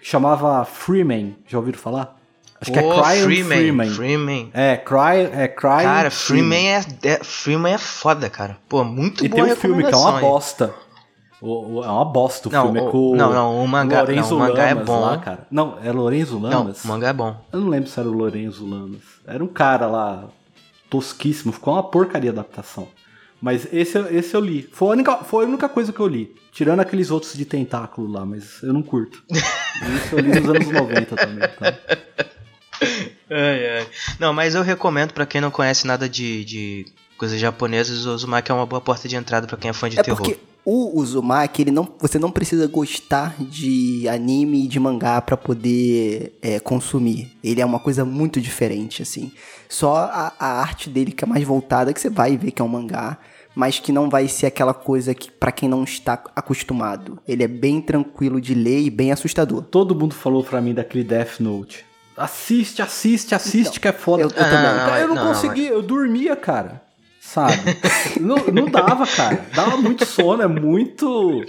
chamava 0.00 0.64
Freeman, 0.64 1.36
já 1.46 1.58
ouviram 1.58 1.78
falar? 1.78 2.16
Acho 2.60 2.72
que 2.72 2.78
é 2.78 2.82
Cry 2.82 3.22
Freeman, 3.22 3.58
Freeman. 3.58 3.90
Freeman. 3.90 4.50
É, 4.52 4.76
Cry, 4.76 5.30
é 5.32 5.48
Cry 5.48 5.82
Cara, 5.82 6.10
Freeman 6.10 6.68
é, 6.68 6.84
é, 7.04 7.24
Freeman 7.24 7.72
é 7.74 7.78
foda, 7.78 8.28
cara. 8.28 8.58
Pô, 8.68 8.82
muito 8.84 9.24
E 9.24 9.28
boa 9.28 9.44
tem 9.44 9.52
um 9.52 9.56
filme 9.56 9.84
que 9.84 9.94
é 9.94 9.96
uma 9.96 10.10
recomendação 10.12 10.16
aí. 10.16 10.20
O- 11.40 11.76
o- 11.78 11.84
é 11.84 11.88
uma 11.88 12.04
bosta 12.04 12.48
o 12.48 12.52
Não, 12.52 12.64
filme, 12.64 12.80
é 12.80 12.82
o- 12.82 12.90
com 12.90 13.14
não, 13.16 13.32
não, 13.32 13.64
o 13.64 13.68
mangá- 13.68 14.00
Lorenzo 14.00 14.30
não, 14.30 14.36
o 14.36 14.40
mangá 14.40 14.64
é 14.64 14.68
Lamas 14.74 14.86
bom. 14.86 15.00
lá, 15.00 15.18
cara. 15.18 15.46
Não, 15.50 15.78
é 15.84 15.92
Lorenzo 15.92 16.38
Não, 16.40 16.50
Lamas? 16.50 16.84
o 16.84 16.88
mangá 16.88 17.08
é 17.08 17.12
bom. 17.12 17.36
Eu 17.52 17.60
não 17.60 17.68
lembro 17.68 17.88
se 17.88 18.00
era 18.00 18.08
o 18.08 18.12
Lorenzo 18.12 18.68
Lamas. 18.68 19.02
Era 19.26 19.42
um 19.44 19.46
cara 19.46 19.86
lá, 19.86 20.24
tosquíssimo. 20.90 21.52
Ficou 21.52 21.74
uma 21.74 21.82
porcaria 21.82 22.30
a 22.30 22.32
adaptação. 22.32 22.88
Mas 23.40 23.68
esse, 23.72 23.96
eu- 23.96 24.12
esse 24.12 24.34
eu 24.34 24.40
li. 24.40 24.68
Foi 24.72 24.88
a, 24.88 24.90
única, 24.92 25.16
foi 25.18 25.44
a 25.44 25.48
única 25.48 25.68
coisa 25.68 25.92
que 25.92 26.00
eu 26.00 26.08
li. 26.08 26.34
Tirando 26.50 26.80
aqueles 26.80 27.08
outros 27.08 27.34
de 27.34 27.44
tentáculo 27.44 28.10
lá, 28.10 28.26
mas 28.26 28.60
eu 28.64 28.72
não 28.72 28.82
curto. 28.82 29.22
Isso 29.30 30.16
eu 30.16 30.18
li 30.18 30.40
nos 30.40 30.48
anos 30.48 30.68
90 30.72 31.14
também. 31.14 31.48
Tá? 31.48 31.78
Ai, 33.30 33.78
ai. 33.78 33.86
Não, 34.18 34.32
mas 34.32 34.54
eu 34.54 34.62
recomendo 34.62 35.12
pra 35.12 35.26
quem 35.26 35.40
não 35.40 35.50
conhece 35.50 35.86
nada 35.86 36.08
de, 36.08 36.44
de 36.44 36.86
coisas 37.16 37.38
japonesas, 37.38 38.06
o 38.06 38.12
Uzumaki 38.14 38.50
é 38.50 38.54
uma 38.54 38.66
boa 38.66 38.80
porta 38.80 39.08
de 39.08 39.16
entrada 39.16 39.46
pra 39.46 39.56
quem 39.56 39.70
é 39.70 39.72
fã 39.72 39.88
de 39.88 39.98
É 39.98 40.02
terror. 40.02 40.20
porque 40.20 40.38
o 40.70 40.98
Uzumaki, 40.98 41.62
ele 41.62 41.70
não, 41.70 41.88
você 41.98 42.18
não 42.18 42.30
precisa 42.30 42.66
gostar 42.66 43.36
de 43.42 44.06
anime 44.08 44.64
e 44.64 44.68
de 44.68 44.78
mangá 44.78 45.20
pra 45.22 45.36
poder 45.36 46.36
é, 46.42 46.60
consumir. 46.60 47.32
Ele 47.42 47.60
é 47.60 47.64
uma 47.64 47.78
coisa 47.78 48.04
muito 48.04 48.40
diferente, 48.40 49.00
assim. 49.02 49.32
Só 49.68 49.96
a, 49.96 50.32
a 50.38 50.60
arte 50.60 50.90
dele 50.90 51.12
que 51.12 51.24
é 51.24 51.26
mais 51.26 51.42
voltada, 51.44 51.92
que 51.92 52.00
você 52.00 52.10
vai 52.10 52.36
ver 52.36 52.50
que 52.50 52.60
é 52.60 52.64
um 52.64 52.68
mangá, 52.68 53.16
mas 53.54 53.78
que 53.78 53.90
não 53.92 54.10
vai 54.10 54.28
ser 54.28 54.46
aquela 54.46 54.74
coisa 54.74 55.14
que 55.14 55.30
para 55.30 55.50
quem 55.50 55.68
não 55.68 55.84
está 55.84 56.22
acostumado. 56.36 57.18
Ele 57.26 57.42
é 57.42 57.48
bem 57.48 57.80
tranquilo 57.80 58.40
de 58.40 58.54
ler 58.54 58.80
e 58.82 58.90
bem 58.90 59.10
assustador. 59.10 59.62
Todo 59.62 59.94
mundo 59.94 60.14
falou 60.14 60.44
pra 60.44 60.60
mim 60.60 60.74
daquele 60.74 61.02
Death 61.02 61.40
Note. 61.40 61.84
Assiste, 62.16 62.82
assiste, 62.82 63.34
assiste, 63.34 63.78
que 63.80 63.86
é 63.88 63.92
foda. 63.92 64.22
eu- 64.22 64.28
eu 64.28 64.34
também. 64.34 64.50
Cara, 64.50 65.00
eu 65.00 65.08
não, 65.08 65.14
Não, 65.14 65.24
não, 65.24 65.32
conseguia, 65.34 65.68
eu 65.70 65.80
dormia, 65.82 66.34
cara. 66.36 66.82
Sabe? 67.28 67.76
não, 68.18 68.36
não 68.46 68.64
dava, 68.70 69.06
cara. 69.06 69.46
Dava 69.54 69.76
muito 69.76 70.06
sono, 70.06 70.42
é 70.42 70.46
muito. 70.46 71.44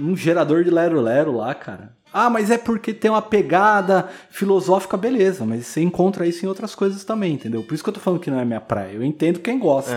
Um 0.00 0.16
gerador 0.16 0.64
de 0.64 0.70
lero-lero 0.70 1.32
lá, 1.36 1.54
cara. 1.54 1.92
Ah, 2.10 2.30
mas 2.30 2.50
é 2.50 2.56
porque 2.56 2.94
tem 2.94 3.10
uma 3.10 3.20
pegada 3.20 4.08
filosófica, 4.30 4.96
beleza, 4.96 5.44
mas 5.44 5.66
você 5.66 5.82
encontra 5.82 6.26
isso 6.26 6.44
em 6.44 6.48
outras 6.48 6.74
coisas 6.74 7.04
também, 7.04 7.34
entendeu? 7.34 7.62
Por 7.62 7.74
isso 7.74 7.82
que 7.82 7.90
eu 7.90 7.94
tô 7.94 8.00
falando 8.00 8.20
que 8.20 8.30
não 8.30 8.40
é 8.40 8.44
minha 8.44 8.60
praia. 8.60 8.92
Eu 8.92 9.04
entendo 9.04 9.40
quem 9.40 9.58
gosta. 9.58 9.92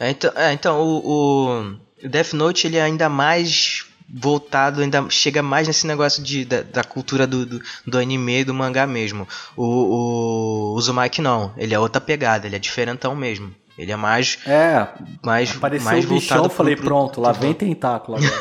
É. 0.00 0.06
É, 0.06 0.10
então, 0.10 0.32
é, 0.34 0.52
então 0.52 0.80
o, 0.80 1.74
o 2.02 2.08
Death 2.08 2.32
Note 2.32 2.66
ele 2.66 2.76
é 2.76 2.82
ainda 2.82 3.08
mais 3.08 3.86
voltado, 4.08 4.80
ainda 4.80 5.04
chega 5.10 5.42
mais 5.42 5.68
nesse 5.68 5.86
negócio 5.86 6.22
de, 6.22 6.44
da, 6.44 6.62
da 6.62 6.82
cultura 6.82 7.26
do, 7.26 7.44
do, 7.44 7.62
do 7.86 7.98
anime 7.98 8.40
e 8.40 8.44
do 8.44 8.54
mangá 8.54 8.86
mesmo. 8.86 9.28
O, 9.54 9.64
o 9.64 10.67
Uzumaki 10.78 11.20
não, 11.20 11.52
ele 11.56 11.74
é 11.74 11.78
outra 11.78 12.00
pegada, 12.00 12.46
ele 12.46 12.56
é 12.56 12.58
diferentão 12.58 13.14
mesmo. 13.14 13.54
Ele 13.76 13.92
é 13.92 13.96
mais, 13.96 14.38
É, 14.44 14.88
mais, 15.22 15.54
apareceu 15.56 15.84
mais 15.84 16.04
o 16.04 16.08
bichão, 16.08 16.18
voltado 16.38 16.46
eu 16.46 16.50
falei, 16.56 16.74
pro- 16.74 16.84
pro- 16.86 16.94
pronto, 16.94 17.20
lá 17.20 17.32
pro- 17.32 17.42
vem 17.42 17.54
tentáculo 17.54 18.16
agora. 18.18 18.40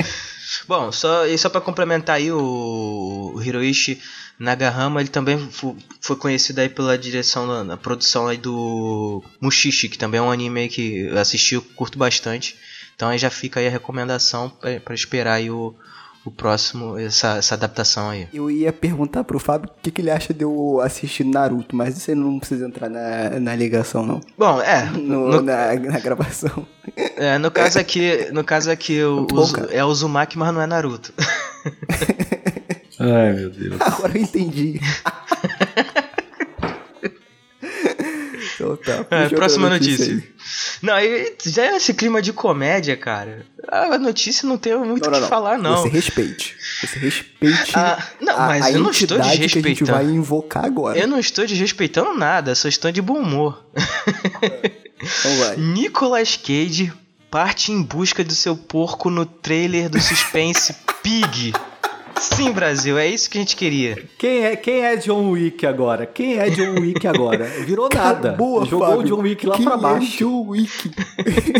Bom, 0.66 0.90
só, 0.90 1.26
e 1.26 1.36
só 1.38 1.48
pra 1.48 1.60
complementar 1.60 2.16
aí, 2.16 2.30
o, 2.32 3.32
o 3.34 3.42
Hiroishi 3.42 4.00
Nagahama, 4.38 5.00
ele 5.00 5.08
também 5.10 5.48
foi 6.00 6.16
conhecido 6.16 6.60
aí 6.60 6.68
pela 6.68 6.96
direção, 6.96 7.46
na, 7.46 7.62
na 7.64 7.76
produção 7.76 8.26
aí 8.28 8.36
do 8.36 9.22
Mushishi, 9.40 9.88
que 9.88 9.98
também 9.98 10.18
é 10.18 10.22
um 10.22 10.30
anime 10.30 10.68
que 10.68 11.00
eu 11.06 11.18
assisti, 11.18 11.54
eu 11.54 11.62
curto 11.62 11.98
bastante. 11.98 12.56
Então 12.96 13.08
aí 13.08 13.18
já 13.18 13.30
fica 13.30 13.60
aí 13.60 13.66
a 13.66 13.70
recomendação 13.70 14.50
pra 14.84 14.94
esperar 14.94 15.34
aí 15.34 15.50
o, 15.50 15.74
o 16.24 16.30
próximo, 16.30 16.98
essa, 16.98 17.36
essa 17.38 17.54
adaptação 17.54 18.10
aí. 18.10 18.28
Eu 18.32 18.50
ia 18.50 18.72
perguntar 18.72 19.24
pro 19.24 19.38
Fábio 19.38 19.70
o 19.70 19.82
que, 19.82 19.90
que 19.90 20.00
ele 20.02 20.10
acha 20.10 20.34
de 20.34 20.44
eu 20.44 20.80
assistir 20.82 21.24
Naruto, 21.24 21.74
mas 21.74 21.94
você 21.94 22.14
não 22.14 22.38
precisa 22.38 22.66
entrar 22.66 22.88
na, 22.90 23.40
na 23.40 23.56
ligação, 23.56 24.04
não. 24.04 24.20
Bom, 24.36 24.60
é, 24.60 24.84
No- 24.90 25.28
no, 25.30 25.40
na, 25.42 25.74
na 25.74 25.98
gravação. 25.98 26.66
é, 26.96 27.38
no 27.38 27.50
caso 27.50 27.78
aqui, 27.78 28.28
no 28.32 28.44
caso 28.44 28.70
aqui 28.70 29.02
o, 29.02 29.16
Muito 29.16 29.32
o 29.32 29.36
bom, 29.36 29.44
Zu- 29.44 29.54
cara. 29.54 29.72
é 29.72 29.82
o 29.84 29.88
Uzumaki, 29.88 30.36
mas 30.38 30.52
não 30.52 30.60
é 30.60 30.66
Naruto. 30.66 31.12
Ai, 33.00 33.32
meu 33.32 33.50
Deus. 33.50 33.80
Agora 33.80 34.16
eu 34.16 34.22
entendi. 34.22 34.78
então 38.60 38.76
tá. 38.76 39.06
É, 39.10 39.28
próxima 39.28 39.70
notícia. 39.70 40.06
aí. 40.06 40.22
Não, 40.82 40.94
aí 40.94 41.36
já 41.44 41.64
é 41.64 41.76
esse 41.76 41.94
clima 41.94 42.20
de 42.20 42.32
comédia, 42.32 42.96
cara. 42.96 43.46
A 43.68 43.98
notícia 43.98 44.48
não 44.48 44.58
tem 44.58 44.76
muito 44.76 45.08
o 45.08 45.12
que 45.12 45.20
não, 45.20 45.28
falar, 45.28 45.58
não. 45.58 45.82
Você 45.82 45.88
respeite. 45.88 46.56
Você 46.80 46.98
respeite 46.98 47.72
Ah, 47.74 48.02
não, 48.20 48.36
mas 48.36 48.66
a 48.66 48.72
eu 48.72 48.80
não 48.80 48.90
estou 48.90 49.18
que 49.18 49.22
a 49.22 49.34
gente 49.34 49.60
desrespeitando. 49.60 49.92
vai 49.92 50.04
invocar 50.04 50.64
agora. 50.64 50.98
Eu 50.98 51.08
não 51.08 51.18
estou 51.18 51.46
desrespeitando 51.46 52.14
nada, 52.14 52.54
só 52.54 52.68
estou 52.68 52.92
de 52.92 53.00
bom 53.00 53.18
humor. 53.18 53.64
Então 53.76 55.36
vai. 55.38 55.56
Nicolas 55.58 56.36
Cage 56.36 56.92
parte 57.30 57.70
em 57.70 57.80
busca 57.82 58.24
do 58.24 58.34
seu 58.34 58.56
porco 58.56 59.08
no 59.08 59.24
trailer 59.24 59.88
do 59.88 60.00
suspense 60.00 60.74
Pig. 61.02 61.52
Sim, 62.20 62.52
Brasil, 62.52 62.98
é 62.98 63.06
isso 63.06 63.28
que 63.30 63.38
a 63.38 63.40
gente 63.40 63.56
queria. 63.56 64.04
Quem 64.18 64.44
é, 64.44 64.56
quem 64.56 64.82
é 64.84 64.96
John 64.96 65.30
Wick 65.30 65.64
agora? 65.66 66.04
Quem 66.06 66.38
é 66.38 66.50
John 66.50 66.78
Wick 66.80 67.06
agora? 67.06 67.44
Virou 67.64 67.88
nada. 67.92 68.32
Boa, 68.32 68.64
Jogou 68.66 68.86
Fábio. 68.86 69.00
o 69.00 69.04
John 69.04 69.22
Wick 69.22 69.46
lá 69.46 69.56
Quem 69.56 69.64
pra 69.64 69.74
é 69.74 69.78
baixo. 69.78 70.18
John 70.18 70.46
Wick? 70.48 70.90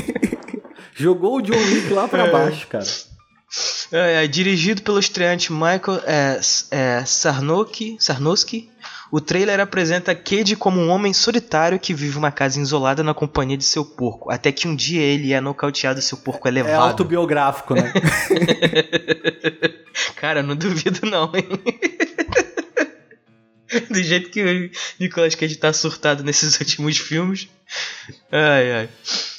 Jogou 0.94 1.36
o 1.38 1.40
John 1.42 1.56
Wick 1.56 1.92
lá 1.92 2.06
pra 2.08 2.26
É. 2.26 2.30
baixo, 2.30 2.66
cara. 2.66 2.84
É, 3.92 4.24
é, 4.24 4.26
dirigido 4.28 4.82
pelo 4.82 4.98
estreante 5.00 5.52
Michael 5.52 6.00
é, 6.06 6.36
S- 6.38 6.66
é, 6.70 7.04
Sarnoki, 7.04 7.96
Sarnowski, 7.98 8.69
o 9.10 9.20
trailer 9.20 9.58
apresenta 9.60 10.14
Cage 10.14 10.54
como 10.56 10.80
um 10.80 10.88
homem 10.88 11.12
solitário 11.12 11.78
que 11.78 11.92
vive 11.92 12.16
uma 12.16 12.30
casa 12.30 12.60
isolada 12.60 13.02
na 13.02 13.12
companhia 13.12 13.56
de 13.56 13.64
seu 13.64 13.84
porco, 13.84 14.30
até 14.30 14.52
que 14.52 14.68
um 14.68 14.76
dia 14.76 15.02
ele 15.02 15.32
é 15.32 15.40
nocauteado 15.40 15.98
e 15.98 16.02
seu 16.02 16.18
porco 16.18 16.46
é 16.46 16.50
É 16.50 16.54
levado. 16.54 16.82
autobiográfico, 16.90 17.74
né? 17.74 17.92
Cara, 20.16 20.42
não 20.42 20.54
duvido 20.56 21.06
não, 21.06 21.30
hein? 21.34 21.46
Do 23.88 24.02
jeito 24.02 24.30
que 24.30 24.42
o 24.42 24.70
Nicolas 24.98 25.34
Cage 25.36 25.54
tá 25.56 25.72
surtado 25.72 26.24
nesses 26.24 26.58
últimos 26.58 26.98
filmes. 26.98 27.48
Ai, 28.30 28.72
ai. 28.72 28.88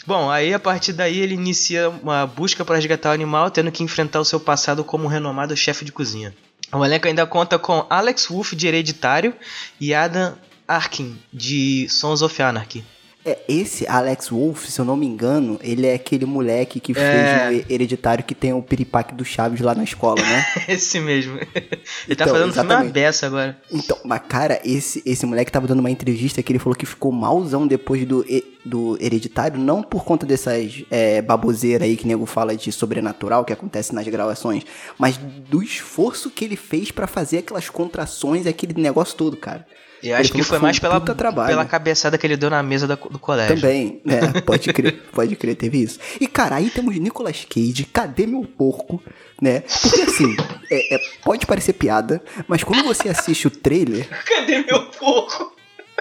Bom, 0.07 0.31
aí 0.31 0.53
a 0.53 0.59
partir 0.59 0.93
daí 0.93 1.19
ele 1.19 1.35
inicia 1.35 1.89
uma 1.89 2.25
busca 2.25 2.63
para 2.63 2.75
resgatar 2.77 3.09
o 3.09 3.13
animal, 3.13 3.51
tendo 3.51 3.71
que 3.71 3.83
enfrentar 3.83 4.21
o 4.21 4.25
seu 4.25 4.39
passado 4.39 4.85
como 4.85 5.03
um 5.03 5.07
renomado 5.07 5.55
chefe 5.55 5.83
de 5.83 5.91
cozinha. 5.91 6.33
O 6.73 6.85
elenco 6.85 7.07
ainda 7.07 7.25
conta 7.25 7.59
com 7.59 7.85
Alex 7.89 8.27
Wolff 8.27 8.55
de 8.55 8.67
Hereditário 8.67 9.35
e 9.79 9.93
Adam 9.93 10.35
Arkin 10.67 11.21
de 11.33 11.87
Sons 11.89 12.21
of 12.21 12.41
Anarchy. 12.41 12.85
É, 13.23 13.37
esse 13.47 13.87
Alex 13.87 14.29
Wolff, 14.29 14.71
se 14.71 14.79
eu 14.79 14.85
não 14.85 14.97
me 14.97 15.05
engano, 15.05 15.59
ele 15.61 15.85
é 15.85 15.93
aquele 15.93 16.25
moleque 16.25 16.79
que 16.79 16.91
É. 16.91 16.95
fez 16.95 17.65
no 17.67 17.73
Hereditário 17.73 18.23
que 18.23 18.33
tem 18.33 18.51
o 18.51 18.61
piripaque 18.63 19.13
do 19.13 19.23
Chaves 19.23 19.61
lá 19.61 19.75
na 19.75 19.83
escola, 19.83 20.19
né? 20.21 20.45
Esse 20.67 20.99
mesmo. 20.99 21.37
Ele 21.37 22.15
tá 22.15 22.25
Então, 22.25 22.27
fazendo 22.35 22.53
filme 22.53 22.89
beça 22.89 23.27
agora. 23.27 23.57
Então, 23.71 23.95
mas 24.03 24.21
cara, 24.27 24.59
esse, 24.65 25.03
esse 25.05 25.25
moleque 25.25 25.51
tava 25.51 25.67
dando 25.67 25.81
uma 25.81 25.91
entrevista 25.91 26.41
que 26.41 26.51
ele 26.51 26.57
falou 26.59 26.75
que 26.75 26.85
ficou 26.85 27.11
malzão 27.11 27.67
depois 27.67 28.05
do, 28.05 28.25
do 28.65 28.97
Hereditário, 28.99 29.59
não 29.59 29.83
por 29.83 30.03
conta 30.03 30.25
dessas 30.25 30.83
é, 30.89 31.21
baboseiras 31.21 31.87
aí 31.87 31.95
que 31.95 32.07
nego 32.07 32.25
fala 32.25 32.55
de 32.55 32.71
sobrenatural 32.71 33.45
que 33.45 33.53
acontece 33.53 33.93
nas 33.93 34.07
gravações, 34.07 34.63
mas 34.97 35.17
do 35.17 35.61
esforço 35.61 36.31
que 36.31 36.43
ele 36.43 36.55
fez 36.55 36.89
pra 36.91 37.05
fazer 37.05 37.39
aquelas 37.39 37.69
contrações 37.69 38.45
e 38.45 38.49
aquele 38.49 38.79
negócio 38.81 39.15
todo, 39.15 39.37
cara. 39.37 39.65
Eu 40.03 40.15
acho 40.17 40.31
que 40.31 40.41
foi 40.43 40.58
mais 40.60 40.79
pela, 40.79 41.00
trabalho. 41.00 41.48
pela 41.50 41.63
cabeçada 41.65 42.17
que 42.17 42.25
ele 42.25 42.36
deu 42.36 42.50
na 42.50 42.63
mesa 42.63 42.88
da- 42.88 42.96
do 42.96 43.20
colégio. 43.20 43.55
Também, 43.55 44.01
é, 44.08 44.41
pode 44.41 44.72
crer, 44.74 44.93
pode 45.13 45.36
crer, 45.36 45.55
teve 45.55 45.81
isso. 45.84 46.00
E 46.20 46.27
cara, 46.27 46.55
aí 46.55 46.70
temos 46.70 46.96
Nicolas 46.98 47.46
Cage, 47.48 47.86
cadê 47.86 48.25
meu 48.25 48.43
porco, 48.43 49.01
né? 49.41 49.62
Porque 49.81 50.01
assim, 50.01 50.36
é- 50.72 50.96
é, 50.96 51.00
pode 51.24 51.46
parecer 51.46 51.74
piada, 51.74 52.22
mas 52.48 52.63
quando 52.63 52.84
você 52.84 53.10
assiste 53.10 53.48
o 53.48 53.51
trailer, 53.51 54.08
Cadê 54.25 54.63
meu 54.63 54.84
porco? 54.88 55.55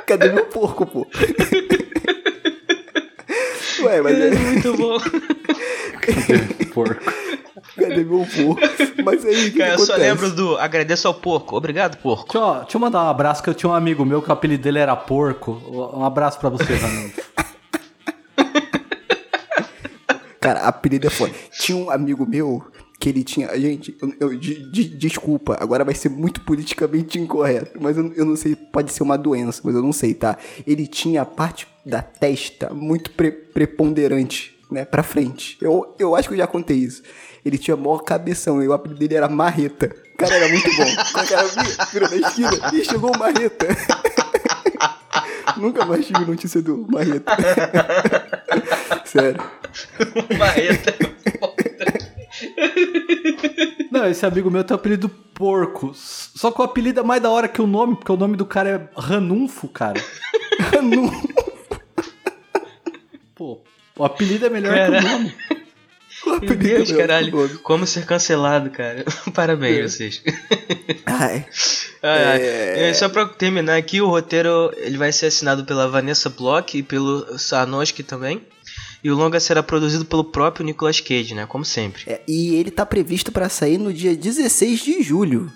cadê 0.07 0.33
meu 0.33 0.47
porco, 0.47 0.87
pô? 0.87 1.07
Ué, 3.83 4.01
mas 4.03 4.19
é, 4.19 4.31
Muito 4.31 4.75
bom. 4.77 4.99
Porco. 6.75 7.03
Cadê 7.77 8.05
meu 8.05 8.27
porco? 8.27 8.61
Mas 9.05 9.25
aí, 9.25 9.51
que, 9.51 9.59
Cara, 9.59 9.77
que 9.77 9.83
eu 9.83 9.87
só 9.87 9.97
lembro 9.97 10.31
do 10.31 10.57
agradeço 10.59 11.07
ao 11.09 11.15
porco. 11.15 11.57
Obrigado, 11.57 11.97
porco. 11.99 12.33
Deixa 12.33 12.47
eu, 12.47 12.55
deixa 12.63 12.77
eu 12.77 12.81
mandar 12.81 13.05
um 13.05 13.09
abraço, 13.09 13.43
que 13.43 13.51
eu 13.51 13.55
tinha 13.55 13.71
um 13.71 13.75
amigo 13.75 14.05
meu 14.05 14.23
que 14.23 14.29
o 14.29 14.33
apelido 14.33 14.63
dele 14.63 14.79
era 14.79 14.95
Porco. 14.97 15.53
Um 15.95 16.05
abraço 16.05 16.39
pra 16.39 16.49
você, 16.49 16.75
Ranulfo. 16.75 17.21
Cara, 20.41 20.61
apelido 20.61 21.07
é 21.07 21.11
foda. 21.11 21.33
Tinha 21.53 21.77
um 21.77 21.91
amigo 21.91 22.27
meu 22.27 22.65
que 22.99 23.09
ele 23.11 23.23
tinha. 23.23 23.49
Gente, 23.61 23.95
eu, 24.01 24.15
eu- 24.21 24.39
de- 24.39 24.71
de- 24.71 24.89
desculpa, 24.89 25.57
agora 25.61 25.85
vai 25.85 25.95
ser 25.95 26.09
muito 26.09 26.41
politicamente 26.43 27.19
incorreto, 27.19 27.79
mas 27.81 27.97
eu, 27.99 28.11
eu 28.15 28.25
não 28.25 28.37
sei, 28.37 28.57
pode 28.57 28.91
ser 28.93 29.03
uma 29.03 29.19
doença, 29.19 29.61
mas 29.65 29.75
eu 29.75 29.83
não 29.83 29.93
sei, 29.93 30.15
tá? 30.15 30.37
Ele 30.67 30.87
tinha 30.87 31.23
a 31.23 31.27
parte 31.27 31.67
da 31.85 32.01
testa 32.03 32.73
muito 32.73 33.11
pre- 33.13 33.31
preponderante, 33.33 34.59
né, 34.71 34.85
pra 34.85 35.03
frente. 35.03 35.59
Eu, 35.61 35.95
eu 35.99 36.15
acho 36.17 36.29
que 36.29 36.35
eu 36.35 36.39
já 36.39 36.47
contei 36.47 36.77
isso. 36.79 37.03
Ele 37.45 37.57
tinha 37.59 37.77
maior 37.77 37.99
cabeção 38.01 38.63
e 38.63 38.69
o 38.69 38.73
apelido 38.73 38.99
dele 39.01 39.15
era 39.15 39.29
Marreta. 39.29 39.89
Cara, 40.19 40.35
era 40.35 40.49
muito 40.49 40.69
bom. 40.77 40.85
O 40.85 41.29
cara 41.29 41.45
vi- 41.45 41.77
virou 41.93 42.11
na 42.11 42.17
esquina 42.17 42.51
e 42.75 42.85
chegou 42.85 43.15
o 43.15 43.19
Marreta. 43.19 43.67
Nunca 45.57 45.85
mais 45.85 46.07
tive 46.07 46.25
notícia 46.25 46.63
do 46.63 46.87
Marreta. 46.91 47.33
Sério. 49.05 49.43
Marreta. 50.39 50.95
Não, 53.91 54.07
esse 54.09 54.25
amigo 54.25 54.51
meu 54.51 54.63
tem 54.65 54.75
o 54.75 54.79
apelido 54.79 55.09
Porco. 55.09 55.93
Só 55.95 56.51
que 56.51 56.61
o 56.61 56.65
apelido 56.65 57.01
é 57.01 57.03
mais 57.03 57.23
da 57.23 57.31
hora 57.31 57.49
que 57.49 57.61
o 57.61 57.67
nome, 57.67 57.97
porque 57.97 58.13
o 58.13 58.17
nome 58.17 58.37
do 58.37 58.47
cara 58.47 58.69
é 58.69 58.89
Ranunfo, 59.01 59.69
cara. 59.69 60.01
Não. 60.83 61.11
Pô, 63.35 63.61
o 63.97 64.05
apelido 64.05 64.47
é 64.47 64.51
melhor 64.51 64.75
que 64.75 64.91
o 64.91 65.03
nome. 65.11 65.35
Meu 66.27 66.57
Deus, 66.57 66.91
Meu 66.91 66.99
caralho. 67.01 67.59
Como 67.61 67.87
ser 67.87 68.05
cancelado, 68.07 68.71
cara. 68.71 69.05
Parabéns, 69.35 69.79
É. 69.79 69.89
vocês. 69.89 70.23
Ai, 71.07 71.47
Ai, 72.03 72.25
ai. 72.25 72.41
É. 72.91 72.95
Só 72.95 73.09
pra 73.09 73.27
terminar 73.27 73.77
aqui, 73.77 74.01
o 74.01 74.09
roteiro 74.09 74.73
ele 74.79 74.97
vai 74.97 75.13
ser 75.13 75.27
assinado 75.27 75.65
pela 75.65 75.89
Vanessa 75.89 76.29
Block 76.31 76.77
e 76.79 76.83
pelo 76.83 77.39
Sarnowski 77.39 78.03
também. 78.03 78.43
E 79.03 79.11
o 79.11 79.15
longa 79.15 79.41
será 79.41 79.63
produzido 79.63 80.05
pelo 80.05 80.25
próprio 80.25 80.65
Nicolas 80.65 81.01
Cage, 81.01 81.35
né? 81.35 81.47
Como 81.47 81.65
sempre. 81.65 82.03
É, 82.07 82.21
e 82.29 82.55
ele 82.57 82.71
tá 82.71 82.85
previsto 82.85 83.33
pra 83.33 83.49
sair 83.49 83.79
no 83.79 83.93
dia 83.93 84.15
16 84.15 84.81
de 84.85 85.03
julho. 85.03 85.51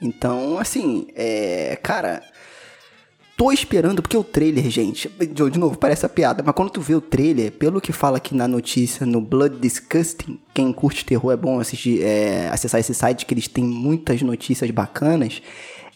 Então, 0.00 0.58
assim, 0.58 1.06
é. 1.14 1.78
Cara. 1.82 2.22
Tô 3.36 3.52
esperando, 3.52 4.00
porque 4.00 4.16
o 4.16 4.24
trailer, 4.24 4.70
gente. 4.70 5.08
De 5.10 5.58
novo, 5.58 5.76
parece 5.76 6.06
a 6.06 6.08
piada, 6.08 6.42
mas 6.42 6.54
quando 6.54 6.70
tu 6.70 6.80
vê 6.80 6.94
o 6.94 7.02
trailer, 7.02 7.52
pelo 7.52 7.82
que 7.82 7.92
fala 7.92 8.16
aqui 8.16 8.34
na 8.34 8.48
notícia 8.48 9.04
no 9.04 9.20
Blood 9.20 9.58
Disgusting, 9.58 10.40
quem 10.54 10.72
curte 10.72 11.04
terror 11.04 11.32
é 11.32 11.36
bom 11.36 11.60
assistir, 11.60 12.02
é, 12.02 12.48
acessar 12.48 12.80
esse 12.80 12.94
site, 12.94 13.26
que 13.26 13.34
eles 13.34 13.46
têm 13.46 13.62
muitas 13.62 14.22
notícias 14.22 14.70
bacanas. 14.70 15.42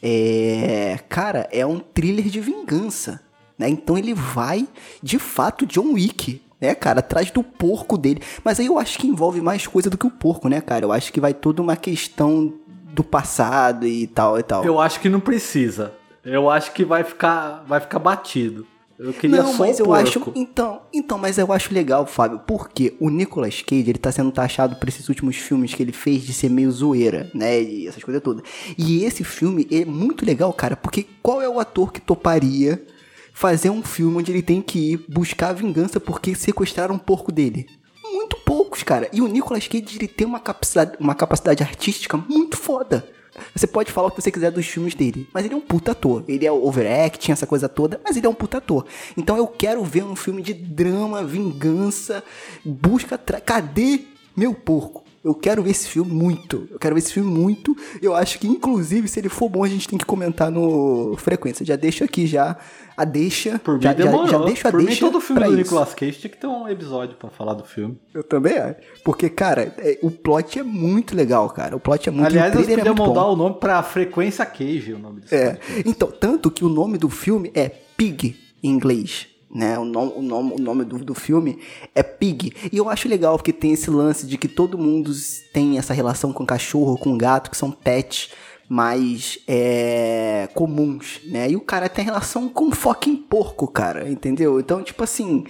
É, 0.02 0.98
cara, 1.08 1.48
é 1.50 1.64
um 1.64 1.78
thriller 1.78 2.26
de 2.26 2.40
vingança. 2.40 3.22
Né? 3.58 3.70
Então 3.70 3.96
ele 3.96 4.12
vai, 4.12 4.68
de 5.02 5.18
fato, 5.18 5.64
John 5.64 5.94
Wick 5.94 6.42
né, 6.60 6.74
cara, 6.74 7.00
atrás 7.00 7.30
do 7.30 7.42
porco 7.42 7.96
dele. 7.96 8.20
Mas 8.44 8.60
aí 8.60 8.66
eu 8.66 8.78
acho 8.78 8.98
que 8.98 9.06
envolve 9.06 9.40
mais 9.40 9.66
coisa 9.66 9.88
do 9.88 9.96
que 9.96 10.06
o 10.06 10.10
porco, 10.10 10.46
né, 10.46 10.60
cara? 10.60 10.84
Eu 10.84 10.92
acho 10.92 11.10
que 11.10 11.18
vai 11.18 11.32
toda 11.32 11.62
uma 11.62 11.74
questão 11.74 12.52
do 12.92 13.02
passado 13.02 13.86
e 13.86 14.06
tal 14.06 14.38
e 14.38 14.42
tal. 14.42 14.62
Eu 14.62 14.78
acho 14.78 15.00
que 15.00 15.08
não 15.08 15.20
precisa. 15.20 15.94
Eu 16.24 16.50
acho 16.50 16.72
que 16.72 16.84
vai 16.84 17.04
ficar, 17.04 17.64
vai 17.66 17.80
ficar 17.80 17.98
batido. 17.98 18.66
Eu 18.98 19.14
queria 19.14 19.42
não, 19.42 19.52
só 19.52 19.60
mas 19.60 19.78
o 19.78 19.82
eu 19.82 19.86
porco. 19.86 20.02
acho, 20.02 20.32
então, 20.36 20.82
então, 20.92 21.16
mas 21.16 21.38
eu 21.38 21.50
acho 21.50 21.72
legal, 21.72 22.04
Fábio, 22.04 22.40
porque 22.46 22.94
o 23.00 23.08
Nicolas 23.08 23.62
Cage, 23.62 23.88
ele 23.88 23.98
tá 23.98 24.12
sendo 24.12 24.30
taxado 24.30 24.76
por 24.76 24.86
esses 24.90 25.08
últimos 25.08 25.36
filmes 25.36 25.72
que 25.72 25.82
ele 25.82 25.92
fez 25.92 26.22
de 26.22 26.34
ser 26.34 26.50
meio 26.50 26.70
zoeira, 26.70 27.30
né, 27.34 27.62
e 27.62 27.88
essas 27.88 28.04
coisas 28.04 28.22
todas. 28.22 28.42
E 28.76 29.02
esse 29.02 29.24
filme 29.24 29.66
é 29.70 29.86
muito 29.86 30.26
legal, 30.26 30.52
cara, 30.52 30.76
porque 30.76 31.06
qual 31.22 31.40
é 31.40 31.48
o 31.48 31.58
ator 31.58 31.90
que 31.90 32.00
toparia 32.00 32.84
fazer 33.32 33.70
um 33.70 33.82
filme 33.82 34.18
onde 34.18 34.30
ele 34.32 34.42
tem 34.42 34.60
que 34.60 34.92
ir 34.92 35.04
buscar 35.08 35.54
vingança 35.54 35.98
porque 35.98 36.34
sequestraram 36.34 36.96
um 36.96 36.98
porco 36.98 37.32
dele? 37.32 37.66
Muito 38.04 38.36
poucos, 38.44 38.82
cara. 38.82 39.08
E 39.14 39.22
o 39.22 39.28
Nicolas 39.28 39.66
Cage, 39.66 39.96
ele 39.96 40.08
tem 40.08 40.26
uma 40.26 40.40
capacidade, 40.40 40.98
uma 41.00 41.14
capacidade 41.14 41.62
artística 41.62 42.18
muito 42.18 42.58
foda. 42.58 43.08
Você 43.54 43.66
pode 43.66 43.92
falar 43.92 44.08
o 44.08 44.10
que 44.10 44.20
você 44.20 44.30
quiser 44.30 44.50
dos 44.50 44.66
filmes 44.66 44.94
dele, 44.94 45.28
mas 45.32 45.44
ele 45.44 45.54
é 45.54 45.56
um 45.56 45.60
puta 45.60 45.92
ator. 45.92 46.24
Ele 46.28 46.46
é 46.46 46.52
overacting, 46.52 47.32
essa 47.32 47.46
coisa 47.46 47.68
toda, 47.68 48.00
mas 48.04 48.16
ele 48.16 48.26
é 48.26 48.28
um 48.30 48.34
puta 48.34 48.58
ator. 48.58 48.86
Então 49.16 49.36
eu 49.36 49.46
quero 49.46 49.84
ver 49.84 50.04
um 50.04 50.16
filme 50.16 50.42
de 50.42 50.54
drama, 50.54 51.24
vingança, 51.24 52.22
busca. 52.64 53.18
Tra... 53.18 53.40
Cadê 53.40 54.00
meu 54.36 54.54
porco? 54.54 55.04
Eu 55.22 55.34
quero 55.34 55.62
ver 55.62 55.70
esse 55.72 55.86
filme 55.86 56.10
muito. 56.10 56.66
Eu 56.70 56.78
quero 56.78 56.94
ver 56.94 57.00
esse 57.00 57.12
filme 57.12 57.30
muito. 57.30 57.76
Eu 58.00 58.14
acho 58.14 58.38
que, 58.38 58.46
inclusive, 58.48 59.06
se 59.06 59.20
ele 59.20 59.28
for 59.28 59.50
bom, 59.50 59.62
a 59.62 59.68
gente 59.68 59.86
tem 59.86 59.98
que 59.98 60.04
comentar 60.06 60.50
no 60.50 61.14
Frequência. 61.18 61.64
Já 61.66 61.76
deixo 61.76 62.02
aqui 62.04 62.26
já 62.26 62.56
a 62.96 63.04
deixa. 63.04 63.58
Por 63.58 63.74
mim 63.76 63.82
já, 63.82 63.90
já, 63.90 63.94
demorou. 63.94 64.26
já 64.28 64.38
deixo 64.38 64.66
a 64.66 64.70
Por 64.70 64.80
mim, 64.80 64.86
deixa. 64.86 65.00
todo 65.04 65.20
filme 65.20 65.42
do 65.42 65.48
isso. 65.48 65.56
Nicolas 65.58 65.92
Cage 65.94 66.12
tinha 66.20 66.30
que 66.30 66.38
ter 66.38 66.46
um 66.46 66.66
episódio 66.66 67.16
pra 67.16 67.28
falar 67.28 67.52
do 67.52 67.64
filme. 67.64 67.98
Eu 68.14 68.22
também 68.24 68.56
acho. 68.56 68.76
Porque, 69.04 69.28
cara, 69.28 69.74
é- 69.76 69.98
o 70.02 70.10
plot 70.10 70.58
é 70.58 70.62
muito 70.62 71.14
legal, 71.14 71.50
cara. 71.50 71.76
O 71.76 71.80
plot 71.80 72.08
é 72.08 72.12
muito 72.12 72.26
Aliás, 72.26 72.52
trailer 72.52 72.72
é 72.72 72.76
podíamos 72.78 72.98
muito 73.00 73.08
mudar 73.10 73.26
bom. 73.26 73.32
o 73.34 73.36
nome 73.36 73.56
pra 73.60 73.82
Frequência 73.82 74.46
Cage, 74.46 74.94
o 74.94 74.98
nome 74.98 75.20
desse 75.20 75.34
É. 75.34 75.50
podcast. 75.54 75.82
Então, 75.88 76.10
tanto 76.10 76.50
que 76.50 76.64
o 76.64 76.68
nome 76.70 76.96
do 76.96 77.10
filme 77.10 77.50
é 77.54 77.68
Pig 77.68 78.36
em 78.62 78.70
inglês. 78.70 79.26
Né? 79.52 79.78
O, 79.78 79.84
nome, 79.84 80.12
o 80.14 80.22
nome, 80.22 80.52
o 80.54 80.58
nome 80.58 80.84
do, 80.84 80.98
do 80.98 81.14
filme 81.14 81.58
é 81.94 82.02
Pig. 82.02 82.52
E 82.72 82.76
eu 82.76 82.88
acho 82.88 83.08
legal 83.08 83.36
porque 83.36 83.52
tem 83.52 83.72
esse 83.72 83.90
lance 83.90 84.26
de 84.26 84.38
que 84.38 84.46
todo 84.46 84.78
mundo 84.78 85.10
tem 85.52 85.76
essa 85.76 85.92
relação 85.92 86.32
com 86.32 86.46
cachorro, 86.46 86.96
com 86.96 87.18
gato, 87.18 87.50
que 87.50 87.56
são 87.56 87.70
pets 87.70 88.30
mais 88.70 89.40
é, 89.48 90.48
comuns, 90.54 91.20
né? 91.24 91.50
E 91.50 91.56
o 91.56 91.60
cara 91.60 91.88
tem 91.88 92.04
relação 92.04 92.48
com 92.48 92.66
um 92.66 92.70
fucking 92.70 93.16
porco, 93.16 93.66
cara, 93.66 94.08
entendeu? 94.08 94.60
Então, 94.60 94.80
tipo 94.80 95.02
assim, 95.02 95.42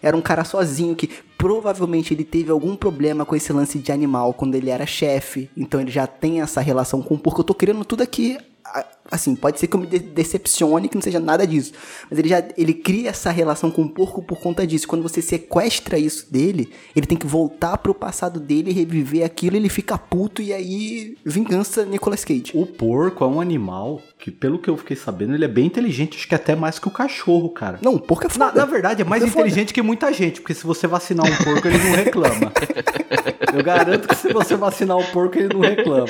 era 0.00 0.16
um 0.16 0.22
cara 0.22 0.42
sozinho 0.42 0.96
que 0.96 1.10
provavelmente 1.36 2.14
ele 2.14 2.24
teve 2.24 2.50
algum 2.50 2.74
problema 2.74 3.26
com 3.26 3.36
esse 3.36 3.52
lance 3.52 3.78
de 3.78 3.92
animal 3.92 4.32
quando 4.32 4.54
ele 4.54 4.70
era 4.70 4.86
chefe. 4.86 5.50
Então 5.54 5.82
ele 5.82 5.90
já 5.90 6.06
tem 6.06 6.40
essa 6.40 6.62
relação 6.62 7.02
com 7.02 7.14
o 7.14 7.18
porco. 7.18 7.42
Eu 7.42 7.44
tô 7.44 7.54
querendo 7.54 7.84
tudo 7.84 8.02
aqui 8.02 8.38
assim, 9.12 9.36
pode 9.36 9.60
ser 9.60 9.66
que 9.68 9.76
eu 9.76 9.80
me 9.80 9.86
de- 9.86 9.98
decepcione 9.98 10.88
que 10.88 10.94
não 10.96 11.02
seja 11.02 11.20
nada 11.20 11.46
disso, 11.46 11.72
mas 12.10 12.18
ele 12.18 12.28
já 12.28 12.42
ele 12.56 12.74
cria 12.74 13.10
essa 13.10 13.30
relação 13.30 13.70
com 13.70 13.82
o 13.82 13.88
porco 13.88 14.22
por 14.22 14.40
conta 14.40 14.66
disso. 14.66 14.88
Quando 14.88 15.02
você 15.02 15.20
sequestra 15.22 15.98
isso 15.98 16.26
dele, 16.32 16.72
ele 16.96 17.06
tem 17.06 17.16
que 17.18 17.26
voltar 17.26 17.76
pro 17.78 17.94
passado 17.94 18.40
dele, 18.40 18.72
reviver 18.72 19.24
aquilo, 19.24 19.54
ele 19.56 19.68
fica 19.68 19.96
puto 19.98 20.40
e 20.42 20.52
aí 20.52 21.16
vingança 21.24 21.84
Nicolas 21.84 22.24
Cage. 22.24 22.52
O 22.54 22.66
porco 22.66 23.22
é 23.22 23.26
um 23.28 23.40
animal 23.40 24.00
que, 24.18 24.30
pelo 24.30 24.58
que 24.58 24.70
eu 24.70 24.76
fiquei 24.76 24.96
sabendo, 24.96 25.34
ele 25.34 25.44
é 25.44 25.48
bem 25.48 25.66
inteligente, 25.66 26.16
acho 26.16 26.26
que 26.28 26.34
até 26.34 26.56
mais 26.56 26.78
que 26.78 26.88
o 26.88 26.90
cachorro, 26.90 27.50
cara. 27.50 27.78
Não, 27.82 27.94
o 27.94 28.00
porco 28.00 28.24
é 28.24 28.38
Na, 28.38 28.46
foda. 28.48 28.60
na 28.60 28.66
verdade, 28.66 29.02
é 29.02 29.04
mais 29.04 29.22
Porco 29.22 29.34
foda. 29.34 29.46
inteligente 29.46 29.74
que 29.74 29.82
muita 29.82 30.12
gente, 30.12 30.40
porque 30.40 30.54
se 30.54 30.64
você 30.64 30.86
vacinar 30.86 31.26
um 31.26 31.36
porco, 31.44 31.68
ele 31.68 31.78
não 31.78 31.92
reclama. 31.92 32.52
Eu 33.52 33.62
garanto 33.62 34.08
que 34.08 34.14
se 34.14 34.32
você 34.32 34.56
vacinar 34.56 34.96
um 34.96 35.04
porco, 35.04 35.36
ele 35.38 35.52
não 35.52 35.60
reclama. 35.60 36.06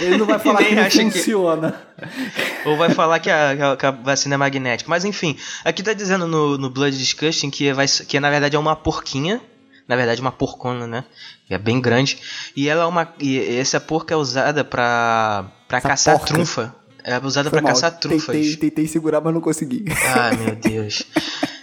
Ele 0.00 0.16
não 0.16 0.26
vai 0.26 0.38
falar 0.38 0.60
nem 0.60 0.68
que 0.68 0.74
não 0.76 0.82
acha 0.84 0.98
que- 1.04 1.10
funciona. 1.10 1.74
Ou 2.66 2.76
vai 2.76 2.90
falar 2.90 3.18
que 3.18 3.30
a, 3.30 3.76
que 3.78 3.86
a- 3.86 3.90
vacina 3.90 4.34
é 4.34 4.38
magnética. 4.38 4.88
Mas 4.88 5.04
enfim, 5.04 5.36
aqui 5.64 5.82
tá 5.82 5.92
dizendo 5.92 6.26
no, 6.26 6.56
no 6.58 6.70
Blood 6.70 6.96
Disgusting 6.96 7.50
que, 7.50 7.72
vai, 7.72 7.86
que 7.86 8.18
na 8.20 8.30
verdade 8.30 8.56
é 8.56 8.58
uma 8.58 8.74
porquinha. 8.76 9.40
Na 9.86 9.96
verdade, 9.96 10.18
uma 10.18 10.32
porcona, 10.32 10.86
né? 10.86 11.04
É 11.50 11.58
bem 11.58 11.78
grande. 11.78 12.18
E 12.56 12.70
ela 12.70 12.84
é 12.84 12.86
uma. 12.86 13.12
E 13.20 13.58
essa 13.58 13.78
porca 13.78 14.14
é 14.14 14.16
usada 14.16 14.64
pra, 14.64 15.44
pra 15.68 15.76
Essa 15.76 15.88
caçar 15.88 16.16
porca. 16.18 16.32
trunfa. 16.32 16.74
É 17.04 17.18
usada 17.18 17.50
mal. 17.60 17.62
caçar 17.64 17.90
trunfas. 17.98 18.34
Tentei, 18.34 18.56
tentei 18.56 18.86
segurar, 18.86 19.20
mas 19.20 19.34
não 19.34 19.42
consegui. 19.42 19.84
Ai, 20.16 20.36
meu 20.38 20.56
Deus. 20.56 21.02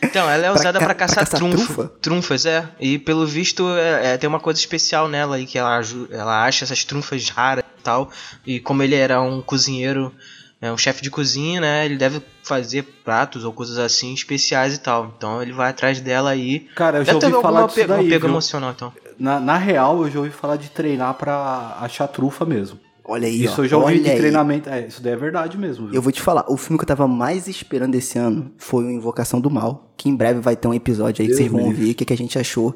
Então, 0.03 0.29
ela 0.29 0.45
é 0.45 0.51
usada 0.51 0.77
pra 0.77 0.93
caçar, 0.93 1.25
caçar 1.25 1.39
trunfo, 1.39 1.57
trufa? 1.73 1.87
trunfas, 1.99 2.45
é. 2.45 2.63
E 2.79 2.99
pelo 2.99 3.25
visto, 3.25 3.67
é, 3.75 4.13
é, 4.13 4.17
tem 4.19 4.27
uma 4.27 4.39
coisa 4.39 4.59
especial 4.59 5.07
nela 5.07 5.37
aí, 5.37 5.47
que 5.47 5.57
ela, 5.57 5.81
ela 6.11 6.45
acha 6.45 6.63
essas 6.63 6.83
trunfas 6.83 7.27
raras 7.29 7.63
e 7.79 7.81
tal. 7.81 8.11
E 8.45 8.59
como 8.59 8.83
ele 8.83 8.93
era 8.95 9.19
um 9.19 9.41
cozinheiro, 9.41 10.13
é, 10.61 10.71
um 10.71 10.77
chefe 10.77 11.01
de 11.01 11.09
cozinha, 11.09 11.59
né? 11.59 11.85
Ele 11.85 11.97
deve 11.97 12.21
fazer 12.43 12.83
pratos 13.03 13.43
ou 13.43 13.51
coisas 13.51 13.77
assim 13.79 14.13
especiais 14.13 14.75
e 14.75 14.79
tal. 14.79 15.11
Então 15.17 15.41
ele 15.41 15.51
vai 15.51 15.69
atrás 15.71 15.99
dela 15.99 16.29
aí. 16.29 16.67
Cara, 16.75 16.99
eu 16.99 17.05
já 17.05 17.13
Deve 17.13 17.25
ter 17.27 17.33
ouvi 17.33 17.41
falar 17.41 17.65
disso 17.65 17.75
pe- 17.79 17.87
daí, 17.87 18.05
apego 18.07 18.21
viu? 18.25 18.29
emocional, 18.29 18.71
então. 18.71 18.93
Na, 19.17 19.39
na 19.39 19.57
real, 19.57 20.01
eu 20.03 20.09
já 20.11 20.19
ouvi 20.19 20.31
falar 20.31 20.55
de 20.57 20.69
treinar 20.69 21.13
pra 21.15 21.77
achar 21.81 22.07
trufa 22.07 22.45
mesmo. 22.45 22.79
Olha 23.03 23.27
aí, 23.27 23.43
isso 23.43 23.59
ó. 23.59 23.63
eu 23.63 23.67
já 23.67 23.77
ouvi 23.77 23.93
Olha 23.93 24.03
de 24.03 24.09
aí. 24.11 24.17
treinamento. 24.17 24.69
É, 24.69 24.85
isso 24.87 25.01
daí 25.01 25.13
é 25.13 25.15
verdade 25.15 25.57
mesmo, 25.57 25.87
viu? 25.87 25.95
Eu 25.95 26.01
vou 26.01 26.11
te 26.11 26.21
falar, 26.21 26.45
o 26.47 26.55
filme 26.55 26.77
que 26.77 26.83
eu 26.83 26.87
tava 26.87 27.07
mais 27.07 27.47
esperando 27.47 27.95
esse 27.95 28.17
ano 28.19 28.51
foi 28.57 28.83
o 28.85 28.91
Invocação 28.91 29.41
do 29.41 29.49
Mal, 29.49 29.91
que 29.97 30.07
em 30.07 30.15
breve 30.15 30.39
vai 30.39 30.55
ter 30.55 30.67
um 30.67 30.73
episódio 30.73 31.21
aí 31.23 31.27
que 31.27 31.35
Deus 31.35 31.37
vocês 31.39 31.51
vão 31.51 31.63
ouvir 31.65 31.91
o 31.91 31.95
que, 31.95 32.05
que 32.05 32.13
a 32.13 32.17
gente 32.17 32.37
achou 32.39 32.75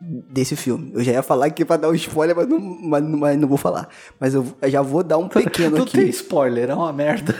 desse 0.00 0.54
filme. 0.56 0.90
Eu 0.94 1.02
já 1.02 1.12
ia 1.12 1.22
falar 1.22 1.46
aqui 1.46 1.64
pra 1.64 1.76
dar 1.76 1.88
um 1.88 1.94
spoiler, 1.94 2.34
mas 2.36 2.48
não, 2.48 2.58
mas, 2.60 3.02
não- 3.02 3.18
mas 3.18 3.38
não 3.38 3.48
vou 3.48 3.56
falar. 3.58 3.88
Mas 4.20 4.34
eu, 4.34 4.46
eu 4.60 4.70
já 4.70 4.82
vou 4.82 5.02
dar 5.02 5.18
um 5.18 5.28
pequeno 5.28 5.76
Não 5.78 5.84
aqui. 5.84 5.96
tem 5.98 6.08
spoiler, 6.08 6.70
é 6.70 6.74
uma 6.74 6.92
merda. 6.92 7.34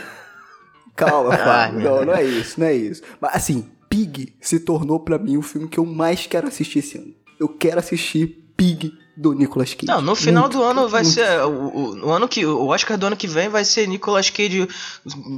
Calma, 0.95 1.37
meu 1.73 1.97
não, 1.97 2.05
não 2.05 2.13
é 2.13 2.23
isso, 2.23 2.59
não 2.59 2.67
é 2.67 2.73
isso. 2.73 3.01
Mas 3.21 3.35
assim, 3.35 3.65
Pig 3.89 4.33
se 4.41 4.59
tornou 4.59 4.99
pra 4.99 5.17
mim 5.19 5.37
o 5.37 5.41
filme 5.41 5.67
que 5.67 5.77
eu 5.77 5.85
mais 5.85 6.25
quero 6.25 6.47
assistir 6.47 6.79
esse 6.79 6.97
ano. 6.97 7.13
Eu 7.39 7.47
quero 7.47 7.79
assistir 7.79 8.43
Pig 8.57 8.91
do 9.15 9.33
Nicolas 9.33 9.73
Cage. 9.73 9.85
Não, 9.87 10.01
no 10.01 10.15
final 10.15 10.43
Muito, 10.43 10.57
do 10.57 10.63
ano 10.63 10.87
vai 10.89 11.03
muito. 11.03 11.13
ser. 11.13 11.27
O, 11.43 11.49
o- 11.49 12.05
o 12.07 12.11
ano 12.11 12.27
que, 12.27 12.45
o 12.45 12.67
Oscar 12.67 12.97
do 12.97 13.05
ano 13.07 13.15
que 13.15 13.27
vem 13.27 13.49
vai 13.49 13.63
ser 13.63 13.87
Nicolas 13.87 14.29
Cage 14.31 14.67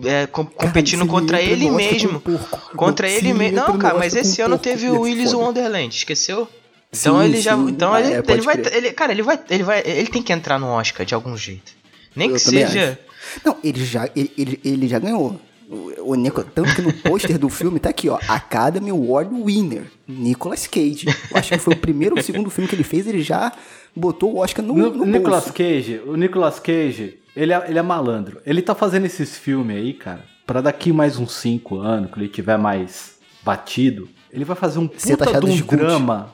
é, 0.05 0.25
com- 0.27 0.45
competindo 0.45 0.99
se 0.99 1.03
ele 1.03 1.09
contra 1.11 1.41
ele 1.41 1.69
mesmo. 1.69 2.21
um. 2.25 2.75
Contra 2.77 3.09
ele 3.09 3.33
mesmo. 3.33 3.57
Não, 3.57 3.77
cara, 3.77 3.97
mas 3.97 4.15
esse 4.15 4.41
um 4.41 4.45
ano 4.45 4.55
porco, 4.57 4.63
teve 4.63 4.89
o 4.89 5.01
Willis. 5.01 5.33
Wonderland, 5.33 5.93
esqueceu? 5.95 6.47
Então 6.91 7.19
Sim, 7.19 7.25
ele 7.25 7.41
já. 7.41 7.55
sim. 7.55 7.69
Então 7.69 7.93
Ah, 7.93 8.01
ele, 8.01 8.13
é, 8.13 8.23
ele 8.27 8.41
vai. 8.41 8.57
crer. 8.57 8.75
Ele, 8.75 8.91
cara, 8.93 9.11
ele 9.11 9.21
vai, 9.21 9.39
ele 9.49 9.63
vai. 9.63 9.81
Ele 9.85 10.07
tem 10.07 10.23
que 10.23 10.33
entrar 10.33 10.57
no 10.59 10.67
Oscar 10.67 11.05
de 11.05 11.13
algum 11.13 11.35
jeito. 11.37 11.71
Nem 12.15 12.29
Eu 12.29 12.33
que 12.35 12.39
seja. 12.41 12.91
acho. 12.91 12.97
Não, 13.45 13.57
ele 13.63 13.85
já, 13.85 14.09
ele, 14.15 14.31
ele, 14.37 14.59
ele 14.63 14.87
já 14.87 14.97
ganhou. 14.99 15.39
O, 15.69 16.13
o 16.13 16.15
Nico, 16.15 16.43
tanto 16.43 16.73
que 16.73 16.81
no 16.81 16.91
pôster 16.91 17.37
do 17.37 17.47
filme 17.47 17.79
tá 17.79 17.89
aqui, 17.89 18.09
ó. 18.09 18.17
Academy 18.27 18.89
Award 18.89 19.31
Winner, 19.43 19.83
Nicolas 20.07 20.65
Cage. 20.65 21.05
Eu 21.29 21.37
acho 21.37 21.49
que 21.51 21.59
foi 21.59 21.75
o 21.75 21.77
primeiro 21.77 22.15
ou 22.15 22.21
o 22.21 22.23
segundo 22.23 22.49
filme 22.49 22.67
que 22.67 22.73
ele 22.75 22.83
fez, 22.83 23.05
ele 23.05 23.21
já 23.21 23.51
botou 23.95 24.33
o 24.33 24.37
Oscar 24.39 24.65
no, 24.65 24.73
No, 24.73 24.89
no 24.89 25.05
Nicolas 25.05 25.43
bolso. 25.43 25.53
Cage, 25.53 26.01
o 26.07 26.15
Nicolas 26.15 26.59
Cage, 26.59 27.19
ele 27.35 27.53
é, 27.53 27.65
ele 27.69 27.77
é 27.77 27.83
malandro. 27.83 28.41
Ele 28.47 28.63
tá 28.63 28.73
fazendo 28.73 29.05
esses 29.05 29.37
filmes 29.37 29.77
aí, 29.77 29.93
cara, 29.93 30.25
pra 30.43 30.59
daqui 30.59 30.91
mais 30.91 31.19
uns 31.19 31.33
5 31.35 31.77
anos, 31.77 32.09
quando 32.09 32.23
ele 32.23 32.29
tiver 32.33 32.57
mais 32.57 33.19
batido, 33.43 34.09
ele 34.33 34.43
vai 34.45 34.55
fazer 34.55 34.79
um 34.79 34.89
Ser 34.97 35.17
puta 35.17 35.39
de 35.39 35.45
um 35.45 35.55
de 35.55 35.63
cult. 35.63 35.79
drama 35.83 36.33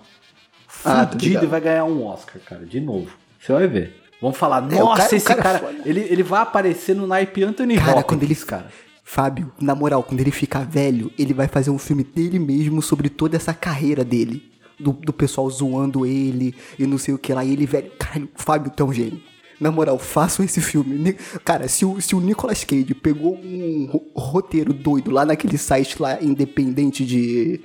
fudido 1.11 1.25
ligado. 1.25 1.43
e 1.43 1.47
vai 1.47 1.61
ganhar 1.61 1.85
um 1.85 2.05
Oscar, 2.05 2.41
cara, 2.45 2.65
de 2.65 2.79
novo. 2.79 3.07
Você 3.39 3.51
vai 3.53 3.67
ver. 3.67 4.01
Vamos 4.21 4.37
falar, 4.37 4.57
É, 4.71 4.79
nossa, 4.79 5.03
cara- 5.03 5.15
esse 5.15 5.25
cara 5.25 5.39
é 5.39 5.43
cara, 5.43 5.75
ele, 5.85 5.99
ele 6.09 6.23
vai 6.23 6.41
aparecer 6.41 6.95
no 6.95 7.05
naipe 7.05 7.43
Anthony 7.43 7.75
Cara, 7.77 7.91
Hopkins, 7.99 8.05
quando 8.05 8.23
ele. 8.23 8.35
cara. 8.35 8.67
Fábio, 9.03 9.51
na 9.61 9.75
moral, 9.75 10.01
quando 10.01 10.19
ele 10.21 10.31
ficar 10.31 10.65
velho, 10.65 11.11
ele 11.19 11.33
vai 11.33 11.47
fazer 11.47 11.69
um 11.69 11.77
filme 11.77 12.03
dele 12.03 12.39
mesmo 12.39 12.81
sobre 12.81 13.07
toda 13.07 13.35
essa 13.37 13.53
carreira 13.53 14.03
dele. 14.03 14.51
Do, 14.79 14.91
do 14.91 15.13
pessoal 15.13 15.49
zoando 15.49 16.05
ele 16.05 16.53
e 16.77 16.85
não 16.85 16.97
sei 16.97 17.13
o 17.13 17.17
que 17.17 17.33
lá. 17.33 17.45
E 17.45 17.53
ele, 17.53 17.65
velho, 17.65 17.91
caralho, 17.97 18.27
Fábio, 18.35 18.71
um 18.83 18.91
gênio. 18.91 19.21
Na 19.57 19.71
moral, 19.71 19.97
façam 19.97 20.43
esse 20.43 20.59
filme. 20.59 21.13
Cara, 21.45 21.67
se 21.69 21.85
o, 21.85 22.01
se 22.01 22.13
o 22.13 22.19
Nicolas 22.19 22.63
Cage 22.65 22.93
pegou 22.93 23.35
um 23.37 23.87
ro- 23.89 24.05
roteiro 24.13 24.73
doido 24.73 25.11
lá 25.11 25.23
naquele 25.25 25.57
site 25.57 26.01
lá 26.01 26.17
independente 26.21 27.05
de. 27.05 27.61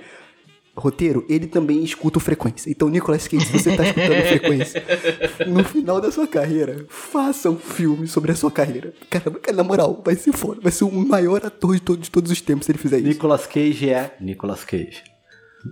Roteiro, 0.76 1.24
ele 1.28 1.46
também 1.46 1.82
escuta 1.82 2.18
o 2.18 2.20
frequência. 2.20 2.70
Então, 2.70 2.88
Nicolas 2.88 3.26
Cage, 3.28 3.44
se 3.46 3.52
você 3.52 3.76
tá 3.76 3.84
escutando 3.84 4.22
frequência, 4.28 4.82
no 5.46 5.62
final 5.64 6.00
da 6.00 6.10
sua 6.10 6.26
carreira, 6.26 6.86
faça 6.88 7.50
um 7.50 7.56
filme 7.56 8.06
sobre 8.06 8.32
a 8.32 8.34
sua 8.34 8.50
carreira. 8.50 8.92
Cara, 9.10 9.32
na 9.54 9.62
moral, 9.64 10.00
vai 10.04 10.14
ser 10.14 10.32
foda. 10.32 10.60
Vai 10.62 10.72
ser 10.72 10.84
o 10.84 10.90
maior 10.92 11.44
ator 11.44 11.74
de, 11.74 11.82
todo- 11.82 12.00
de 12.00 12.10
todos 12.10 12.30
os 12.30 12.40
tempos 12.40 12.66
se 12.66 12.72
ele 12.72 12.78
fizer 12.78 12.98
isso. 12.98 13.08
Nicolas 13.08 13.46
Cage 13.46 13.90
é 13.90 14.16
Nicolas 14.20 14.64
Cage. 14.64 15.02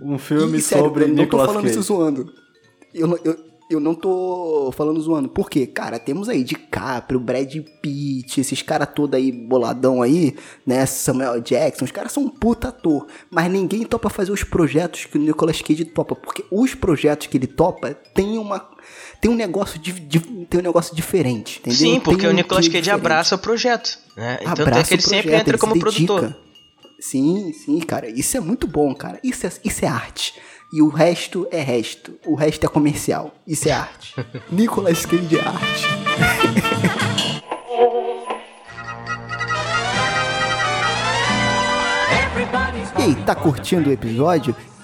Um 0.01 0.17
filme 0.19 0.59
E, 0.59 0.61
sério, 0.61 0.85
sobre 0.85 1.03
eu 1.05 1.07
não 1.07 1.15
tô 1.15 1.21
Nicolas 1.23 1.45
falando 1.47 1.63
Cage. 1.63 1.73
isso 1.79 1.83
zoando. 1.87 2.31
Eu, 2.93 3.19
eu, 3.23 3.37
eu 3.69 3.79
não 3.79 3.93
tô 3.93 4.71
falando 4.75 4.99
zoando. 4.99 5.29
Por 5.29 5.49
quê? 5.49 5.67
Cara, 5.67 5.99
temos 5.99 6.27
aí 6.27 6.43
DiCaprio, 6.43 7.19
Brad 7.19 7.55
Pitt, 7.81 8.41
esses 8.41 8.61
caras 8.61 8.87
todos 8.95 9.15
aí 9.17 9.31
boladão 9.31 10.01
aí, 10.01 10.35
né? 10.65 10.85
Samuel 10.85 11.39
Jackson, 11.39 11.85
os 11.85 11.91
caras 11.91 12.11
são 12.11 12.23
um 12.23 12.29
puta 12.29 12.69
ator. 12.69 13.05
Mas 13.29 13.51
ninguém 13.51 13.83
topa 13.85 14.09
fazer 14.09 14.31
os 14.31 14.43
projetos 14.43 15.05
que 15.05 15.17
o 15.17 15.21
Nicolas 15.21 15.61
Cage 15.61 15.85
topa. 15.85 16.15
Porque 16.15 16.43
os 16.51 16.73
projetos 16.73 17.27
que 17.27 17.37
ele 17.37 17.47
topa 17.47 17.93
tem 17.93 18.37
uma. 18.37 18.67
Tem 19.21 19.29
um 19.29 19.35
negócio, 19.35 19.77
de, 19.79 19.91
de- 19.93 20.19
tem 20.19 20.59
um 20.59 20.63
negócio 20.63 20.95
diferente, 20.95 21.59
entendeu? 21.59 21.77
Sim, 21.79 21.99
porque 21.99 22.21
Tem 22.21 22.29
o 22.29 22.33
um 22.33 22.35
Nicolas 22.35 22.65
quê 22.65 22.71
Cage 22.71 22.83
diferente. 22.83 22.99
abraça 23.05 23.35
o 23.35 23.39
projeto. 23.39 23.99
Né? 24.15 24.37
Então 24.41 24.51
Abraça 24.53 24.79
é 24.79 24.83
que 24.85 24.93
ele 24.95 25.01
o 25.01 25.05
sempre 25.05 25.21
projeto, 25.23 25.41
entra 25.41 25.51
ele 25.51 25.57
como 25.59 25.79
produtor. 25.79 26.35
Sim, 26.99 27.53
sim, 27.53 27.79
cara. 27.79 28.09
Isso 28.09 28.35
é 28.35 28.39
muito 28.39 28.67
bom, 28.67 28.93
cara. 28.95 29.19
Isso 29.23 29.45
é, 29.45 29.51
isso 29.63 29.85
é 29.85 29.87
arte. 29.87 30.33
E 30.71 30.83
o 30.83 30.89
resto 30.89 31.47
é 31.49 31.61
resto. 31.61 32.13
O 32.23 32.35
resto 32.35 32.63
é 32.63 32.69
comercial. 32.69 33.33
Isso 33.45 33.67
é 33.67 33.71
arte. 33.71 34.13
Nicolas 34.51 35.03
Cage 35.03 35.37
é 35.37 35.41
arte. 35.41 35.85
E 42.97 43.01
aí, 43.01 43.15
tá 43.25 43.33
curtindo 43.33 43.89
o 43.89 43.93
episódio? 43.93 44.55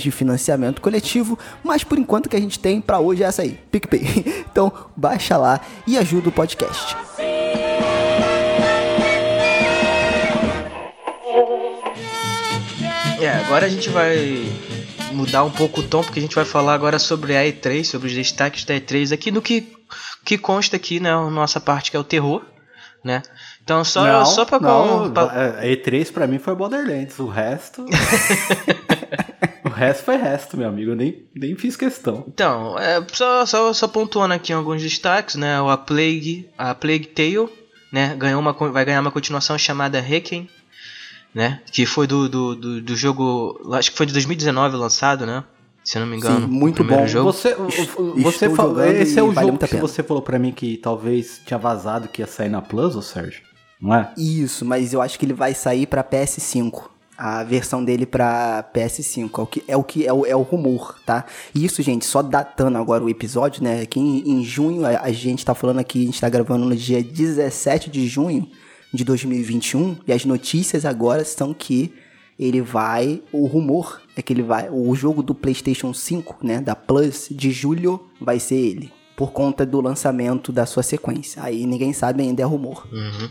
de 0.00 0.10
financiamento 0.10 0.80
coletivo, 0.80 1.38
mas 1.62 1.84
por 1.84 1.98
enquanto 1.98 2.26
o 2.26 2.28
que 2.28 2.36
a 2.36 2.40
gente 2.40 2.58
tem 2.58 2.80
para 2.80 2.98
hoje 2.98 3.22
é 3.22 3.26
essa 3.26 3.42
aí, 3.42 3.58
PicPay. 3.70 4.44
Então, 4.50 4.72
baixa 4.96 5.36
lá 5.36 5.60
e 5.86 5.96
ajuda 5.96 6.30
o 6.30 6.32
podcast. 6.32 6.96
É, 13.20 13.28
agora 13.30 13.66
a 13.66 13.68
gente 13.68 13.88
vai 13.90 14.46
mudar 15.12 15.42
um 15.44 15.50
pouco 15.50 15.80
o 15.80 15.82
tom, 15.82 16.02
porque 16.02 16.18
a 16.20 16.22
gente 16.22 16.34
vai 16.34 16.44
falar 16.44 16.74
agora 16.74 16.98
sobre 16.98 17.36
a 17.36 17.42
E3, 17.42 17.84
sobre 17.84 18.08
os 18.08 18.14
destaques 18.14 18.64
da 18.64 18.74
E3 18.74 19.12
aqui, 19.12 19.30
no 19.30 19.42
que, 19.42 19.72
que 20.24 20.38
consta 20.38 20.76
aqui, 20.76 21.00
né, 21.00 21.12
a 21.12 21.28
nossa 21.30 21.60
parte 21.60 21.90
que 21.90 21.96
é 21.96 22.00
o 22.00 22.04
terror, 22.04 22.42
né? 23.04 23.22
Então 23.62 23.84
só, 23.84 24.06
não, 24.06 24.24
só 24.24 24.44
pra... 24.44 24.58
não, 24.60 25.10
pra- 25.10 25.58
é, 25.60 25.74
E3 25.74 26.12
pra 26.12 26.26
mim 26.26 26.38
foi 26.38 26.54
Borderlands. 26.54 27.18
O 27.18 27.26
resto. 27.26 27.84
o 29.78 29.80
resto 29.80 30.04
foi 30.04 30.16
resto, 30.16 30.56
meu 30.56 30.68
amigo. 30.68 30.90
Eu 30.90 30.96
nem, 30.96 31.24
nem 31.34 31.54
fiz 31.56 31.76
questão. 31.76 32.24
Então, 32.28 32.78
é, 32.78 33.04
só, 33.12 33.46
só, 33.46 33.72
só 33.72 33.88
pontuando 33.88 34.34
aqui 34.34 34.52
alguns 34.52 34.82
destaques, 34.82 35.36
né? 35.36 35.60
O 35.60 35.68
A 35.68 35.76
Plague, 35.76 36.48
a 36.58 36.74
Plague 36.74 37.06
Tale, 37.06 37.48
né? 37.92 38.14
Ganhou 38.18 38.40
uma, 38.40 38.52
vai 38.52 38.84
ganhar 38.84 39.00
uma 39.00 39.10
continuação 39.10 39.56
chamada 39.58 40.00
Requiem, 40.00 40.48
né? 41.34 41.60
Que 41.70 41.86
foi 41.86 42.06
do, 42.06 42.28
do, 42.28 42.54
do, 42.56 42.80
do 42.82 42.96
jogo, 42.96 43.60
acho 43.74 43.90
que 43.90 43.96
foi 43.96 44.06
de 44.06 44.12
2019 44.12 44.76
lançado, 44.76 45.24
né? 45.26 45.44
Se 45.84 45.96
eu 45.96 46.00
não 46.00 46.06
me 46.08 46.16
engano. 46.18 46.46
Sim, 46.46 46.52
muito 46.52 46.84
bom. 46.84 47.06
Jogo. 47.06 47.32
Você, 47.32 47.54
o- 47.96 48.14
você 48.20 48.50
falou, 48.50 48.84
esse 48.84 49.18
é 49.18 49.22
o 49.22 49.32
vale 49.32 49.46
jogo 49.46 49.58
que 49.58 49.68
pena. 49.68 49.80
você 49.80 50.02
falou 50.02 50.22
pra 50.22 50.38
mim 50.38 50.52
que 50.52 50.76
talvez 50.76 51.40
tinha 51.46 51.56
vazado 51.56 52.08
que 52.08 52.20
ia 52.20 52.26
sair 52.26 52.50
na 52.50 52.60
Plus, 52.60 52.94
ô 52.94 53.00
Sérgio? 53.00 53.42
Não 53.80 53.94
é? 53.94 54.12
Isso, 54.18 54.64
mas 54.66 54.92
eu 54.92 55.00
acho 55.00 55.18
que 55.18 55.24
ele 55.24 55.32
vai 55.32 55.54
sair 55.54 55.86
pra 55.86 56.04
PS5. 56.04 56.90
A 57.18 57.42
versão 57.42 57.84
dele 57.84 58.06
pra 58.06 58.64
PS5. 58.72 59.28
É 59.36 59.42
o 59.42 59.46
que 59.46 59.64
é 59.66 59.76
o, 59.76 59.82
que, 59.82 60.06
é 60.06 60.12
o, 60.12 60.24
é 60.24 60.36
o 60.36 60.42
rumor, 60.42 60.96
tá? 61.04 61.24
Isso, 61.52 61.82
gente, 61.82 62.06
só 62.06 62.22
datando 62.22 62.78
agora 62.78 63.02
o 63.02 63.08
episódio, 63.08 63.62
né? 63.62 63.84
Que 63.86 63.98
em, 63.98 64.30
em 64.30 64.44
junho, 64.44 64.86
a, 64.86 65.00
a 65.00 65.10
gente 65.10 65.44
tá 65.44 65.52
falando 65.52 65.80
aqui, 65.80 66.02
a 66.02 66.06
gente 66.06 66.20
tá 66.20 66.28
gravando 66.28 66.64
no 66.64 66.76
dia 66.76 67.02
17 67.02 67.90
de 67.90 68.06
junho 68.06 68.48
de 68.94 69.02
2021. 69.02 69.96
E 70.06 70.12
as 70.12 70.24
notícias 70.24 70.84
agora 70.84 71.24
são 71.24 71.52
que 71.52 71.92
ele 72.38 72.60
vai. 72.60 73.20
O 73.32 73.46
rumor 73.46 74.00
é 74.16 74.22
que 74.22 74.32
ele 74.32 74.42
vai. 74.42 74.68
O 74.70 74.94
jogo 74.94 75.20
do 75.20 75.34
PlayStation 75.34 75.92
5, 75.92 76.38
né? 76.42 76.60
Da 76.60 76.76
Plus, 76.76 77.28
de 77.30 77.50
julho, 77.50 78.00
vai 78.20 78.38
ser 78.38 78.56
ele. 78.56 78.97
Por 79.18 79.32
conta 79.32 79.66
do 79.66 79.80
lançamento 79.80 80.52
da 80.52 80.64
sua 80.64 80.84
sequência. 80.84 81.42
Aí 81.42 81.66
ninguém 81.66 81.92
sabe 81.92 82.22
ainda, 82.22 82.40
é 82.40 82.44
rumor. 82.44 82.86
Uhum. 82.92 83.28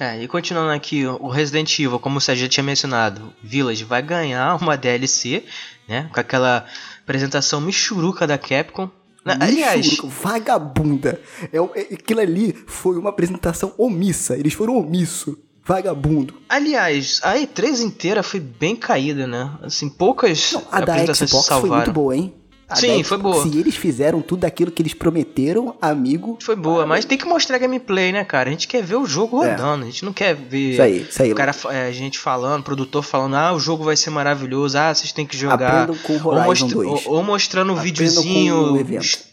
É, 0.00 0.22
e 0.22 0.26
continuando 0.26 0.70
aqui, 0.72 1.04
o 1.06 1.28
Resident 1.28 1.78
Evil, 1.78 1.98
como 1.98 2.18
você 2.18 2.34
já 2.34 2.48
tinha 2.48 2.64
mencionado, 2.64 3.30
Village 3.44 3.84
vai 3.84 4.00
ganhar 4.00 4.56
uma 4.56 4.78
DLC, 4.78 5.44
né? 5.86 6.08
Com 6.10 6.18
aquela 6.18 6.64
apresentação 7.02 7.60
michuruca 7.60 8.26
da 8.26 8.38
Capcom. 8.38 8.88
Na- 9.22 9.36
Aliás, 9.38 9.98
vagabunda. 10.04 11.20
É, 11.52 11.60
o- 11.60 11.70
é- 11.74 11.92
aquilo 11.92 12.20
ali 12.20 12.54
foi 12.66 12.96
uma 12.96 13.10
apresentação 13.10 13.74
omissa. 13.76 14.38
Eles 14.38 14.54
foram 14.54 14.74
omisso. 14.78 15.36
Vagabundo. 15.62 16.34
aliás, 16.48 17.20
a 17.22 17.36
E3 17.36 17.80
inteira 17.82 18.22
foi 18.22 18.40
bem 18.40 18.74
caída, 18.74 19.26
né? 19.26 19.52
Assim, 19.62 19.88
poucas 19.90 20.52
Não, 20.52 20.62
a 20.72 20.80
da 20.80 20.96
Xbox 21.14 21.28
foi 21.30 21.38
salvaram. 21.42 21.76
muito 21.76 21.92
boa, 21.92 22.16
hein? 22.16 22.34
A 22.70 22.76
Sim, 22.76 22.98
da 22.98 23.04
foi 23.04 23.18
boa. 23.18 23.42
Se 23.42 23.58
eles 23.58 23.74
fizeram 23.74 24.22
tudo 24.22 24.44
aquilo 24.44 24.70
que 24.70 24.80
eles 24.80 24.94
prometeram, 24.94 25.74
amigo. 25.82 26.38
Foi 26.40 26.54
boa, 26.54 26.86
mas 26.86 27.04
tem 27.04 27.18
que 27.18 27.24
mostrar 27.24 27.58
gameplay, 27.58 28.12
né, 28.12 28.22
cara? 28.24 28.48
A 28.48 28.52
gente 28.52 28.68
quer 28.68 28.80
ver 28.82 28.94
o 28.94 29.04
jogo 29.04 29.42
É. 29.42 29.50
rodando, 29.50 29.82
a 29.82 29.86
gente 29.86 30.04
não 30.04 30.12
quer 30.12 30.34
ver 30.36 30.72
Isso 30.74 30.82
aí, 30.82 31.00
isso 31.10 31.22
aí. 31.22 31.32
o 31.32 31.34
cara, 31.34 31.52
é, 31.70 31.88
a 31.88 31.92
gente 31.92 32.18
falando, 32.18 32.62
produtor 32.62 33.02
falando, 33.02 33.34
ah, 33.34 33.52
o 33.52 33.58
jogo 33.58 33.82
vai 33.82 33.96
ser 33.96 34.10
maravilhoso, 34.10 34.78
ah, 34.78 34.94
vocês 34.94 35.10
têm 35.10 35.26
que 35.26 35.36
jogar. 35.36 35.82
Aprendam 35.82 35.96
com 36.02 36.12
Ou, 36.12 36.26
Horizon 36.34 36.44
mostra- 36.46 36.68
2. 36.68 37.06
ou- 37.06 37.14
ou 37.16 37.22
mostrando 37.24 37.72
um 37.72 37.76
videozinho 37.76 38.76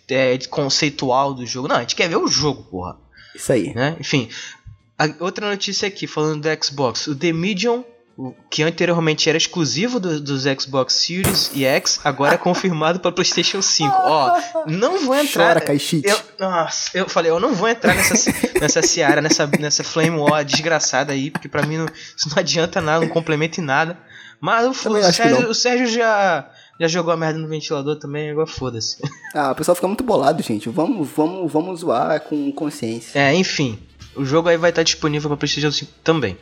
é, 0.10 0.38
conceitual 0.50 1.34
do 1.34 1.46
jogo. 1.46 1.68
Não, 1.68 1.76
a 1.76 1.82
gente 1.82 1.96
quer 1.96 2.10
ver 2.10 2.18
o 2.18 2.28
jogo, 2.28 2.64
porra. 2.64 2.98
Isso 3.36 3.52
aí. 3.52 3.74
Né? 3.76 3.96
Enfim, 4.00 4.30
outra 5.20 5.48
notícia 5.50 5.88
aqui, 5.88 6.08
falando 6.08 6.42
do 6.42 6.66
Xbox. 6.66 7.06
O 7.08 7.16
The 7.16 7.32
Medium, 7.32 7.84
o- 8.18 8.34
que 8.50 8.64
anteriormente 8.64 9.30
era 9.30 9.38
exclusivo 9.38 10.00
do- 10.00 10.20
dos 10.20 10.44
Xbox 10.44 10.94
Series 10.94 11.52
e 11.54 11.64
X, 11.66 12.00
agora 12.04 12.34
é 12.36 12.38
confirmado 12.38 13.00
para 13.00 13.12
PlayStation 13.12 13.62
5. 13.62 13.94
Ó, 13.96 14.40
não 14.66 15.06
vou 15.06 15.16
entrar. 15.16 15.48
Chora, 15.54 15.62
Caixite. 15.62 16.08
Eu, 16.08 16.18
nossa, 16.40 16.90
eu 16.98 17.08
falei, 17.08 17.32
eu 17.32 17.40
não 17.40 17.54
vou 17.54 17.68
entrar 17.70 17.94
nessa, 17.96 18.16
nessa 18.60 18.82
seara, 18.82 19.22
nessa, 19.22 19.46
nessa 19.60 19.84
Flame 19.84 20.18
War 20.18 20.44
desgraçada 20.44 21.14
aí, 21.14 21.30
porque 21.30 21.48
pra 21.48 21.66
mim 21.66 21.78
não, 21.78 21.86
isso 22.18 22.28
não 22.30 22.38
adianta 22.40 22.82
nada, 22.82 23.02
não 23.06 23.10
complementa 23.14 23.62
em 23.62 23.64
nada. 23.64 23.98
Mas 24.40 24.66
o, 24.68 24.70
o 24.70 24.74
Sérgio, 25.14 25.50
o 25.50 25.54
Sérgio 25.56 25.88
já, 25.88 26.48
já 26.80 26.88
jogou 26.88 27.12
a 27.12 27.18
merda 27.18 27.40
no 27.40 27.48
ventilador 27.48 27.96
também, 27.98 28.30
agora 28.30 28.46
foda-se. 28.48 28.98
Ah, 29.34 29.52
o 29.52 29.56
pessoal 29.56 29.74
fica 29.76 29.88
muito 29.88 30.04
bolado, 30.04 30.42
gente. 30.44 30.70
Vamos, 30.70 31.08
vamos, 31.10 31.52
vamos 31.52 31.80
zoar 31.80 32.20
com 32.22 32.52
consciência. 32.52 33.18
É, 33.20 33.34
enfim, 33.34 33.80
o 34.16 34.24
jogo 34.24 34.48
aí 34.50 34.58
vai 34.58 34.70
estar 34.70 34.84
disponível 34.84 35.28
para 35.30 35.38
PlayStation 35.38 35.72
5 35.72 35.92
também. 36.04 36.38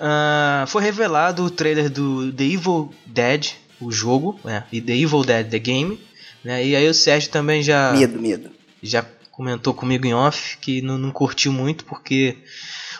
Ah, 0.00 0.64
foi 0.66 0.82
revelado 0.82 1.44
o 1.44 1.50
trailer 1.50 1.90
do 1.90 2.32
The 2.32 2.44
Evil 2.44 2.90
Dead, 3.06 3.52
o 3.80 3.92
jogo, 3.92 4.40
né? 4.44 4.64
E 4.72 4.80
The 4.80 4.92
Evil 4.96 5.22
Dead, 5.22 5.48
The 5.48 5.58
Game. 5.58 6.00
Né? 6.42 6.64
E 6.66 6.74
aí 6.74 6.88
o 6.88 6.94
Sérgio 6.94 7.30
também 7.30 7.62
já, 7.62 7.92
Medo, 7.92 8.18
medo. 8.18 8.50
já 8.82 9.04
comentou 9.30 9.74
comigo 9.74 10.06
em 10.06 10.14
off 10.14 10.56
que 10.58 10.80
não, 10.80 10.96
não 10.96 11.10
curtiu 11.10 11.52
muito 11.52 11.84
porque 11.84 12.38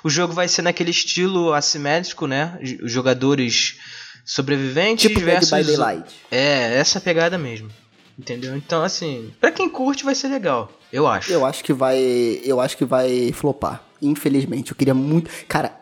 o 0.04 0.10
jogo 0.10 0.32
vai 0.34 0.46
ser 0.46 0.60
naquele 0.62 0.90
estilo 0.90 1.52
assimétrico, 1.54 2.26
né? 2.26 2.58
Os 2.82 2.92
jogadores 2.92 3.78
sobreviventes 4.26 5.08
Tipo 5.08 5.20
Dead 5.20 5.24
versus 5.30 5.50
by 5.50 5.64
Daylight. 5.64 6.14
é 6.30 6.76
essa 6.78 7.00
pegada 7.00 7.38
mesmo. 7.38 7.70
Entendeu? 8.18 8.54
Então 8.54 8.82
assim, 8.82 9.30
pra 9.40 9.50
quem 9.50 9.70
curte 9.70 10.04
vai 10.04 10.14
ser 10.14 10.28
legal, 10.28 10.70
eu 10.92 11.06
acho. 11.06 11.32
Eu 11.32 11.46
acho 11.46 11.64
que 11.64 11.72
vai. 11.72 11.98
Eu 12.44 12.60
acho 12.60 12.76
que 12.76 12.84
vai 12.84 13.32
flopar. 13.32 13.82
Infelizmente. 14.02 14.70
Eu 14.72 14.76
queria 14.76 14.92
muito. 14.92 15.30
Cara, 15.48 15.72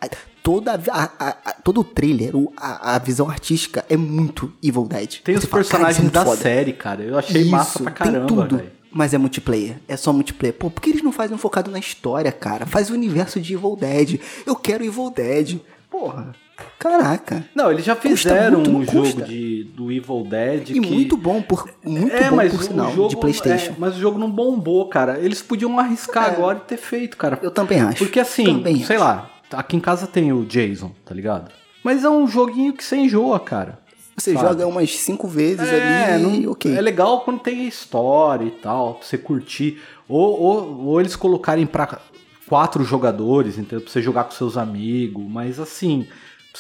toda 0.48 0.72
a, 0.90 1.02
a- 1.18 1.37
a- 1.44 1.52
todo 1.62 1.82
o 1.82 1.84
trailer, 1.84 2.34
o- 2.34 2.50
a, 2.56 2.94
a 2.94 2.98
visão 2.98 3.28
artística 3.28 3.84
é 3.87 3.98
muito 3.98 4.50
Evil 4.62 4.87
Dead. 4.87 5.16
Tem 5.22 5.34
os 5.34 5.42
Você 5.42 5.46
fala, 5.46 5.62
cara, 5.64 5.90
isso 5.90 6.00
é 6.00 6.04
personagens 6.04 6.11
da 6.11 6.24
foda. 6.24 6.37
série, 6.40 6.72
cara. 6.72 7.02
Eu 7.02 7.18
achei 7.18 7.44
massa 7.44 7.82
pra 7.82 7.92
tem 7.92 8.12
caramba, 8.12 8.26
tudo. 8.26 8.56
velho. 8.56 8.70
Mas 8.90 9.12
é 9.12 9.18
multiplayer. 9.18 9.76
É 9.87 9.94
só 9.98 10.11
multiplayer. 10.11 10.54
Pô, 10.54 10.70
por 10.70 10.80
que 10.80 10.88
eles 10.88 11.02
não 11.02 11.12
fazem 11.12 11.34
um 11.34 11.38
focado 11.38 11.70
na 11.70 11.78
história, 11.78 12.32
cara? 12.32 12.64
Faz 12.64 12.88
o 12.88 12.94
universo 12.94 13.38
de 13.38 13.52
Evil 13.52 13.76
Dead. 13.78 14.20
Eu 14.46 14.56
quero 14.56 14.82
Evil 14.82 15.11
Dead. 15.14 15.58
Porra. 15.90 16.34
Caraca. 16.78 17.44
Não, 17.54 17.70
eles 17.70 17.84
já 17.84 17.94
fizeram 17.94 18.61
muito, 18.61 18.70
um 18.70 18.84
jogo 18.84 19.00
custa? 19.12 19.24
de, 19.24 19.64
do 19.76 19.92
Evil 19.92 20.24
Dead 20.28 20.70
E 20.70 20.80
que... 20.80 20.80
muito 20.80 21.16
bom, 21.16 21.42
por, 21.42 21.68
muito 21.84 22.14
é, 22.16 22.30
bom 22.30 22.37
mas 22.37 22.52
por 22.54 22.62
sinal, 22.62 22.92
jogo, 22.94 23.08
de 23.11 23.16
Playstation. 23.16 23.72
é, 23.72 23.74
mas 23.78 23.96
o 23.96 24.00
jogo 24.00 24.18
não 24.18 24.30
bombou, 24.30 24.88
cara. 24.88 25.18
Eles 25.20 25.42
podiam 25.42 25.78
arriscar 25.78 26.24
É. 26.24 26.30
agora 26.32 26.58
e 26.58 26.66
ter 26.66 26.78
feito, 26.78 27.16
cara. 27.18 27.38
Eu 27.42 27.50
também 27.50 27.80
acho. 27.80 27.98
Porque 27.98 28.18
assim, 28.18 28.44
Também 28.44 28.82
sei 28.84 28.96
acho. 28.96 29.04
lá, 29.04 29.30
aqui 29.52 29.76
em 29.76 29.80
casa 29.80 30.06
tem 30.06 30.32
o 30.32 30.44
Jason, 30.44 30.92
tá 31.04 31.14
ligado? 31.14 31.50
Mas 31.82 32.04
é 32.04 32.11
um 32.11 32.26
joguinho 32.26 32.72
que 32.72 32.82
você 32.84 32.96
enjoa, 32.96 33.38
cara. 33.40 33.78
Você 34.16 34.34
sabe? 34.34 34.48
joga 34.48 34.66
umas 34.66 34.90
cinco 34.98 35.28
vezes 35.28 35.68
É, 35.68 36.14
ali 36.16 36.22
não- 36.22 36.34
e 36.34 36.46
ok. 36.48 36.76
é 36.76 36.80
legal 36.80 37.20
quando 37.20 37.38
tem 37.40 37.66
história 37.68 38.44
e 38.44 38.50
tal, 38.50 38.94
pra 38.94 39.06
você 39.06 39.16
curtir. 39.16 39.80
Ou, 40.08 40.40
ou, 40.40 40.87
ou 40.87 41.00
eles 41.00 41.14
colocarem 41.14 41.66
pra 41.66 42.00
quatro 42.48 42.82
jogadores, 42.84 43.58
entendeu? 43.58 43.80
Pra 43.82 43.90
você 43.92 44.02
jogar 44.02 44.24
com 44.24 44.32
seus 44.32 44.56
amigos. 44.56 45.24
Mas 45.28 45.61
assim, 45.61 46.06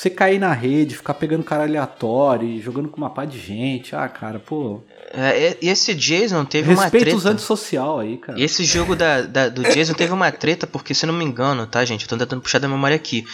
você 0.00 0.10
cair 0.10 0.38
na 0.38 0.52
rede, 0.52 0.96
ficar 0.96 1.14
pegando 1.14 1.42
cara 1.42 1.64
aleatório 1.64 2.46
e 2.48 2.60
jogando 2.60 2.88
com 2.88 2.96
uma 2.98 3.10
pá 3.10 3.24
de 3.24 3.38
gente. 3.40 3.96
Ah, 3.96 4.08
cara, 4.08 4.38
pô. 4.38 4.80
É, 5.12 5.56
esse 5.60 5.92
Jason 5.94 6.44
teve 6.44 6.72
uma 6.72 6.82
Respeita 6.82 7.06
treta. 7.06 7.16
os 7.16 7.26
antissocial 7.26 7.98
aí, 7.98 8.16
cara. 8.18 8.40
Esse 8.40 8.62
jogo 8.64 8.94
da, 8.94 9.22
da- 9.22 9.48
do 9.48 9.62
Jason 9.64 9.94
teve 9.94 10.12
uma 10.12 10.30
treta, 10.30 10.66
porque 10.66 10.94
se 10.94 11.04
não 11.06 11.14
me 11.14 11.24
engano, 11.24 11.66
tá, 11.66 11.84
gente? 11.84 12.02
Eu 12.02 12.08
tô 12.08 12.16
tentando 12.16 12.40
puxar 12.42 12.58
da 12.60 12.68
memória 12.68 12.94
aqui. 12.94 13.24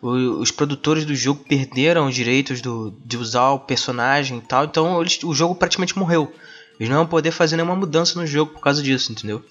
O- 0.00 0.40
os 0.40 0.50
produtores 0.52 1.04
do 1.04 1.14
jogo 1.14 1.42
perderam 1.48 2.06
os 2.06 2.14
direitos 2.14 2.60
do, 2.60 2.94
de 3.04 3.16
usar 3.16 3.50
o 3.50 3.58
personagem 3.58 4.38
e 4.38 4.42
tal, 4.42 4.64
então 4.66 5.00
eles- 5.00 5.18
o 5.24 5.34
jogo 5.34 5.54
praticamente 5.56 5.98
morreu. 5.98 6.32
Eles 6.78 6.88
não 6.88 6.98
iam 6.98 7.06
poder 7.06 7.32
fazer 7.32 7.56
nenhuma 7.56 7.74
mudança 7.76 8.18
no 8.20 8.26
jogo 8.26 8.52
por 8.52 8.60
causa 8.60 8.80
disso, 8.82 9.10
entendeu? 9.10 9.42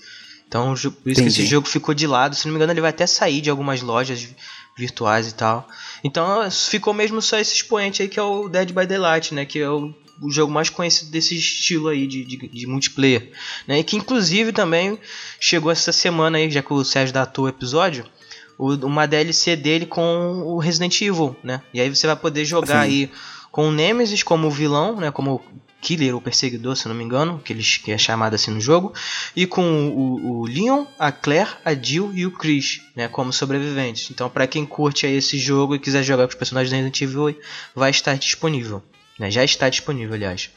Então, 0.48 0.68
por 0.74 0.78
isso 0.78 0.92
que 0.92 1.12
Entendi. 1.12 1.28
esse 1.28 1.46
jogo 1.46 1.68
ficou 1.68 1.94
de 1.94 2.06
lado. 2.06 2.36
Se 2.36 2.46
não 2.46 2.52
me 2.54 2.58
engano, 2.58 2.74
ele 2.74 2.82
vai 2.82 2.90
até 2.90 3.08
sair 3.08 3.40
de 3.42 3.50
algumas 3.50 3.82
lojas 3.82 4.28
virtuais 4.82 5.28
e 5.28 5.34
tal. 5.36 5.68
Então, 6.04 6.50
ficou 6.52 6.94
mesmo 6.94 7.22
só 7.22 7.38
esse 7.38 7.54
expoente 7.56 8.02
aí 8.02 8.08
que 8.10 8.20
é 8.20 8.24
o 8.24 8.50
Dead 8.50 8.72
by 8.74 8.86
Daylight, 8.88 9.34
né? 9.34 9.46
Que 9.46 9.60
é 9.60 9.70
o, 9.70 9.94
o 10.22 10.30
jogo 10.32 10.52
mais 10.52 10.70
conhecido 10.70 11.12
desse 11.12 11.36
estilo 11.38 11.88
aí 11.88 12.08
de, 12.08 12.26
de, 12.26 12.36
de 12.48 12.68
multiplayer. 12.68 13.32
Né? 13.68 13.80
E 13.80 13.84
que 13.84 13.96
inclusive 13.96 14.52
também 14.52 14.98
chegou 15.40 15.72
essa 15.72 15.92
semana 15.92 16.38
aí, 16.38 16.50
já 16.50 16.62
que 16.64 16.74
o 16.74 16.84
Sérgio 16.84 17.14
datou 17.14 17.46
o 17.46 17.48
episódio, 17.48 18.06
o- 18.58 18.74
uma 18.86 19.06
DLC 19.08 19.56
dele 19.56 19.86
com 19.86 20.42
o 20.46 20.58
Resident 20.58 21.00
Evil, 21.02 21.36
né? 21.44 21.62
E 21.74 21.80
aí 21.80 21.90
você 21.94 22.08
vai 22.08 22.16
poder 22.16 22.44
jogar 22.46 22.84
Sim. 22.84 22.90
aí 22.90 23.12
com 23.52 23.68
o 23.68 23.72
Nemesis 23.72 24.24
como 24.24 24.50
vilão, 24.50 24.96
né? 24.98 25.12
Como 25.12 25.42
killer 25.82 26.14
ou 26.14 26.22
perseguidor, 26.22 26.76
se 26.76 26.88
não 26.88 26.96
me 26.96 27.04
engano, 27.04 27.40
que, 27.44 27.52
eles, 27.52 27.78
que 27.78 27.92
é 27.92 27.98
chamado 27.98 28.36
assim 28.36 28.52
no 28.52 28.62
jogo, 28.62 28.94
e 29.36 29.46
com 29.48 29.90
o, 29.90 30.42
o 30.42 30.46
Leon, 30.46 30.86
a 31.00 31.12
Claire, 31.12 31.50
a 31.66 31.74
Jill 31.74 32.12
e 32.14 32.26
o 32.26 32.32
Chris, 32.32 32.82
né? 32.96 33.08
Como 33.08 33.34
sobreviventes. 33.34 34.12
Então, 34.12 34.30
pra 34.30 34.48
quem 34.48 34.66
curte 34.66 35.08
esse 35.08 35.38
jogo 35.38 35.76
e 35.76 35.80
quiser 35.80 36.04
jogar 36.04 36.24
com 36.24 36.30
os 36.30 36.36
personagens 36.36 36.70
da 36.70 36.78
Resident 36.78 37.02
Evil, 37.02 37.38
vai 37.76 37.90
estar 37.90 38.16
disponível. 38.16 38.84
Né? 39.18 39.32
Já 39.32 39.44
está 39.44 39.68
disponível, 39.68 40.14
aliás. 40.14 40.50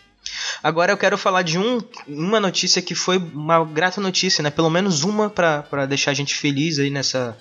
Agora 0.62 0.92
eu 0.92 0.96
quero 0.96 1.18
falar 1.18 1.42
de 1.42 1.58
um, 1.58 1.80
uma 2.06 2.40
notícia 2.40 2.80
que 2.80 2.94
foi 2.94 3.18
uma 3.18 3.64
grata 3.64 4.00
notícia, 4.00 4.42
né? 4.42 4.50
Pelo 4.50 4.70
menos 4.70 5.04
uma 5.04 5.28
pra 5.28 5.87
deixar 5.87 6.12
a 6.12 6.14
gente 6.14 6.34
feliz 6.34 6.78
aí 6.78 6.90
nessa 6.90 7.37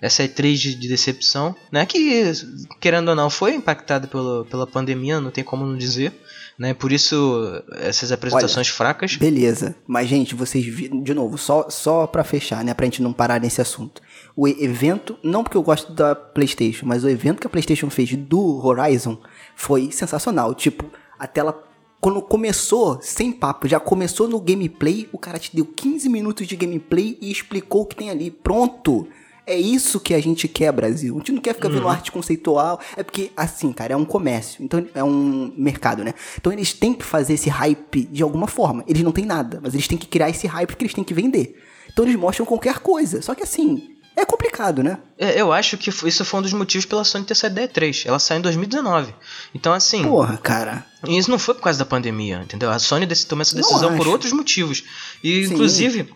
essa 0.00 0.22
E3 0.24 0.54
de, 0.54 0.74
de 0.74 0.88
decepção, 0.88 1.54
né? 1.70 1.84
Que 1.84 2.32
querendo 2.80 3.08
ou 3.10 3.14
não 3.14 3.28
foi 3.28 3.54
impactada 3.54 4.06
pela, 4.06 4.44
pela 4.46 4.66
pandemia, 4.66 5.20
não 5.20 5.30
tem 5.30 5.44
como 5.44 5.66
não 5.66 5.76
dizer, 5.76 6.12
né? 6.58 6.74
Por 6.74 6.92
isso 6.92 7.62
essas 7.80 8.10
apresentações 8.12 8.68
fracas. 8.68 9.16
Beleza. 9.16 9.76
Mas, 9.86 10.08
gente, 10.08 10.34
vocês 10.34 10.64
viram, 10.64 11.02
de 11.02 11.14
novo, 11.14 11.36
só, 11.36 11.68
só 11.68 12.06
pra 12.06 12.24
fechar, 12.24 12.64
né? 12.64 12.72
Pra 12.74 12.86
gente 12.86 13.02
não 13.02 13.12
parar 13.12 13.40
nesse 13.40 13.60
assunto. 13.60 14.00
O 14.34 14.48
evento, 14.48 15.18
não 15.22 15.42
porque 15.42 15.56
eu 15.56 15.62
gosto 15.62 15.92
da 15.92 16.14
PlayStation, 16.14 16.86
mas 16.86 17.04
o 17.04 17.08
evento 17.08 17.40
que 17.40 17.46
a 17.46 17.50
PlayStation 17.50 17.90
fez 17.90 18.14
do 18.16 18.64
Horizon 18.64 19.18
foi 19.54 19.90
sensacional. 19.90 20.54
Tipo, 20.54 20.90
a 21.18 21.26
tela. 21.26 21.66
Quando 22.00 22.22
começou, 22.22 22.98
sem 23.02 23.30
papo, 23.30 23.68
já 23.68 23.78
começou 23.78 24.26
no 24.26 24.40
gameplay, 24.40 25.06
o 25.12 25.18
cara 25.18 25.38
te 25.38 25.54
deu 25.54 25.66
15 25.66 26.08
minutos 26.08 26.46
de 26.46 26.56
gameplay 26.56 27.18
e 27.20 27.30
explicou 27.30 27.82
o 27.82 27.86
que 27.86 27.94
tem 27.94 28.08
ali. 28.08 28.30
Pronto! 28.30 29.06
É 29.50 29.58
isso 29.58 29.98
que 29.98 30.14
a 30.14 30.22
gente 30.22 30.46
quer, 30.46 30.70
Brasil. 30.70 31.12
A 31.12 31.18
gente 31.18 31.32
não 31.32 31.40
quer 31.40 31.54
ficar 31.54 31.68
vendo 31.68 31.88
arte 31.88 32.12
conceitual. 32.12 32.80
É 32.96 33.02
porque, 33.02 33.32
assim, 33.36 33.72
cara, 33.72 33.94
é 33.94 33.96
um 33.96 34.04
comércio. 34.04 34.62
Então, 34.62 34.86
é 34.94 35.02
um 35.02 35.52
mercado, 35.56 36.04
né? 36.04 36.14
Então, 36.38 36.52
eles 36.52 36.72
têm 36.72 36.94
que 36.94 37.04
fazer 37.04 37.34
esse 37.34 37.50
hype 37.50 38.04
de 38.04 38.22
alguma 38.22 38.46
forma. 38.46 38.84
Eles 38.86 39.02
não 39.02 39.10
têm 39.10 39.26
nada, 39.26 39.58
mas 39.60 39.74
eles 39.74 39.88
têm 39.88 39.98
que 39.98 40.06
criar 40.06 40.30
esse 40.30 40.46
hype 40.46 40.76
que 40.76 40.84
eles 40.84 40.94
têm 40.94 41.02
que 41.02 41.12
vender. 41.12 41.60
Então, 41.92 42.04
eles 42.04 42.14
mostram 42.14 42.46
qualquer 42.46 42.78
coisa. 42.78 43.20
Só 43.20 43.34
que, 43.34 43.42
assim, 43.42 43.96
é 44.16 44.24
complicado, 44.24 44.84
né? 44.84 44.98
É, 45.18 45.40
Eu 45.40 45.52
acho 45.52 45.76
que 45.76 45.90
isso 45.90 46.24
foi 46.24 46.38
um 46.38 46.42
dos 46.44 46.52
motivos 46.52 46.86
pela 46.86 47.02
Sony 47.02 47.24
ter 47.24 47.34
saído 47.34 47.56
da 47.56 47.62
E3. 47.62 48.06
Ela 48.06 48.20
saiu 48.20 48.38
em 48.38 48.42
2019. 48.42 49.12
Então, 49.52 49.72
assim. 49.72 50.04
Porra, 50.04 50.36
cara. 50.36 50.86
E 51.08 51.18
isso 51.18 51.28
não 51.30 51.40
foi 51.40 51.54
por 51.54 51.62
causa 51.62 51.78
da 51.80 51.84
pandemia, 51.84 52.40
entendeu? 52.44 52.70
A 52.70 52.78
Sony 52.78 53.04
tomou 53.26 53.42
essa 53.42 53.56
decisão 53.56 53.96
por 53.96 54.06
outros 54.06 54.32
motivos. 54.32 54.84
E, 55.24 55.44
Sim. 55.44 55.54
inclusive, 55.54 56.08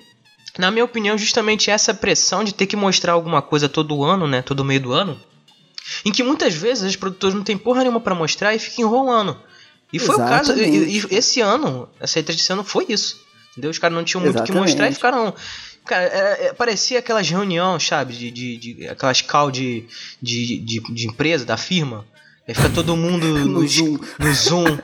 na 0.59 0.71
minha 0.71 0.85
opinião, 0.85 1.17
justamente 1.19 1.71
essa 1.71 1.93
pressão 1.93 2.45
de 2.45 2.55
ter 2.55 2.67
que 2.67 2.77
mostrar 2.77 3.13
alguma 3.13 3.43
coisa 3.43 3.69
todo 3.69 4.05
ano, 4.05 4.27
né? 4.27 4.43
Todo 4.43 4.65
meio 4.65 4.81
do 4.81 4.93
ano. 4.93 5.21
Em 6.05 6.13
que 6.13 6.23
muitas 6.23 6.55
vezes 6.55 6.85
os 6.91 6.97
produtores 6.97 7.35
não 7.35 7.43
têm 7.43 7.59
porra 7.59 7.81
nenhuma 7.81 8.01
pra 8.01 8.15
mostrar 8.15 8.55
e 8.55 8.59
ficam 8.59 8.85
enrolando. 8.87 9.39
E 9.93 9.99
foi 9.99 10.15
o 10.15 10.19
caso. 10.19 10.53
E, 10.53 10.63
Exatamente. 10.63 11.09
e 11.13 11.17
esse 11.17 11.41
ano, 11.41 11.89
essa 12.01 12.19
E3 12.21 12.27
desse 12.37 12.53
ano 12.53 12.65
foi 12.65 12.87
isso. 12.89 13.23
Entendeu? 13.53 13.71
Os 13.71 13.79
caras 13.79 13.97
não 13.97 14.03
tinham 14.05 14.21
muito 14.23 14.35
o 14.39 14.43
que 14.43 14.51
Exatamente. 14.51 14.71
mostrar 14.71 14.89
e 14.91 14.95
ficaram. 14.95 15.35
Cara, 15.85 16.03
é- 16.05 16.47
é- 16.47 16.53
parecia 16.55 16.99
aquelas 16.99 17.29
reuniões, 17.29 17.87
sabe? 17.87 18.15
De, 18.15 18.31
de, 18.31 18.57
de- 18.57 18.89
aquelas 18.89 19.21
call 19.21 19.51
de, 19.51 19.85
de, 20.21 20.59
de, 20.61 20.81
de 20.81 21.07
empresa, 21.07 21.45
da 21.45 21.57
firma. 21.57 22.05
Aí 22.49 22.55
fica 22.55 22.71
todo 22.71 22.97
mundo 22.97 23.27
No 23.47 23.61
no, 23.61 23.69
Zoom. 23.69 23.99
no 24.19 24.35
Zoom. 24.35 24.79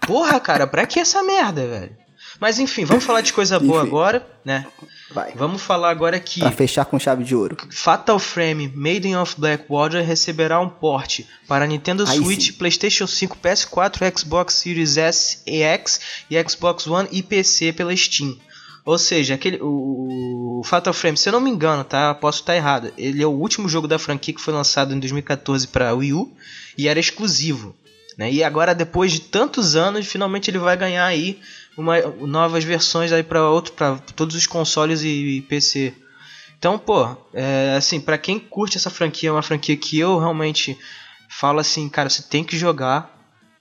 Porra, 0.00 0.40
cara, 0.40 0.66
pra 0.66 0.84
que 0.86 0.98
essa 0.98 1.22
merda, 1.22 1.66
velho? 1.66 1.96
Mas 2.40 2.58
enfim, 2.58 2.84
vamos 2.84 3.04
falar 3.04 3.20
de 3.20 3.32
coisa 3.32 3.58
boa 3.58 3.82
agora, 3.82 4.26
né? 4.44 4.66
Vai. 5.12 5.32
Vamos 5.34 5.62
falar 5.62 5.90
agora 5.90 6.18
que 6.18 6.40
Pra 6.40 6.50
fechar 6.50 6.84
com 6.84 6.98
chave 6.98 7.22
de 7.24 7.34
ouro. 7.34 7.56
Fatal 7.70 8.18
Frame 8.18 8.72
Maiden 8.74 9.16
of 9.16 9.34
Blackwater 9.38 10.04
receberá 10.04 10.60
um 10.60 10.68
porte 10.68 11.28
para 11.46 11.66
Nintendo 11.66 12.04
Aí 12.06 12.16
Switch, 12.18 12.46
sim. 12.46 12.52
PlayStation 12.54 13.06
5, 13.06 13.36
PS4, 13.42 14.18
Xbox 14.18 14.54
Series 14.54 14.96
S 14.96 15.38
e 15.46 15.62
X 15.62 16.00
e 16.30 16.48
Xbox 16.48 16.86
One 16.86 17.08
e 17.12 17.22
PC 17.22 17.72
pela 17.72 17.94
Steam. 17.94 18.36
Ou 18.84 18.98
seja, 18.98 19.34
aquele, 19.34 19.58
o, 19.60 20.60
o 20.60 20.62
Fatal 20.64 20.92
Frame, 20.92 21.16
se 21.16 21.28
eu 21.28 21.32
não 21.32 21.40
me 21.40 21.50
engano, 21.50 21.84
tá? 21.84 22.12
Posso 22.14 22.40
estar 22.40 22.56
errado. 22.56 22.92
Ele 22.98 23.22
é 23.22 23.26
o 23.26 23.30
último 23.30 23.68
jogo 23.68 23.86
da 23.86 23.98
franquia 23.98 24.34
que 24.34 24.40
foi 24.40 24.52
lançado 24.52 24.92
em 24.92 24.98
2014 24.98 25.68
para 25.68 25.94
Wii 25.94 26.12
U 26.12 26.32
e 26.76 26.88
era 26.88 26.98
exclusivo. 26.98 27.76
Né? 28.18 28.32
E 28.32 28.44
agora, 28.44 28.74
depois 28.74 29.12
de 29.12 29.20
tantos 29.20 29.76
anos, 29.76 30.06
finalmente 30.06 30.50
ele 30.50 30.58
vai 30.58 30.76
ganhar 30.76 31.06
aí 31.06 31.40
uma, 31.76 32.00
novas 32.00 32.64
versões 32.64 33.12
aí 33.12 33.22
para 33.22 33.48
outro, 33.48 33.72
para 33.72 33.96
todos 34.14 34.34
os 34.36 34.46
consoles 34.46 35.02
e 35.02 35.44
PC. 35.48 35.94
Então, 36.58 36.78
pô, 36.78 37.08
é, 37.34 37.74
assim, 37.76 38.00
pra 38.00 38.16
quem 38.16 38.38
curte 38.38 38.76
essa 38.76 38.90
franquia, 38.90 39.28
é 39.30 39.32
uma 39.32 39.42
franquia 39.42 39.76
que 39.76 39.98
eu 39.98 40.18
realmente 40.18 40.78
falo 41.28 41.58
assim, 41.58 41.88
cara, 41.88 42.08
você 42.08 42.22
tem 42.22 42.44
que 42.44 42.56
jogar. 42.56 43.10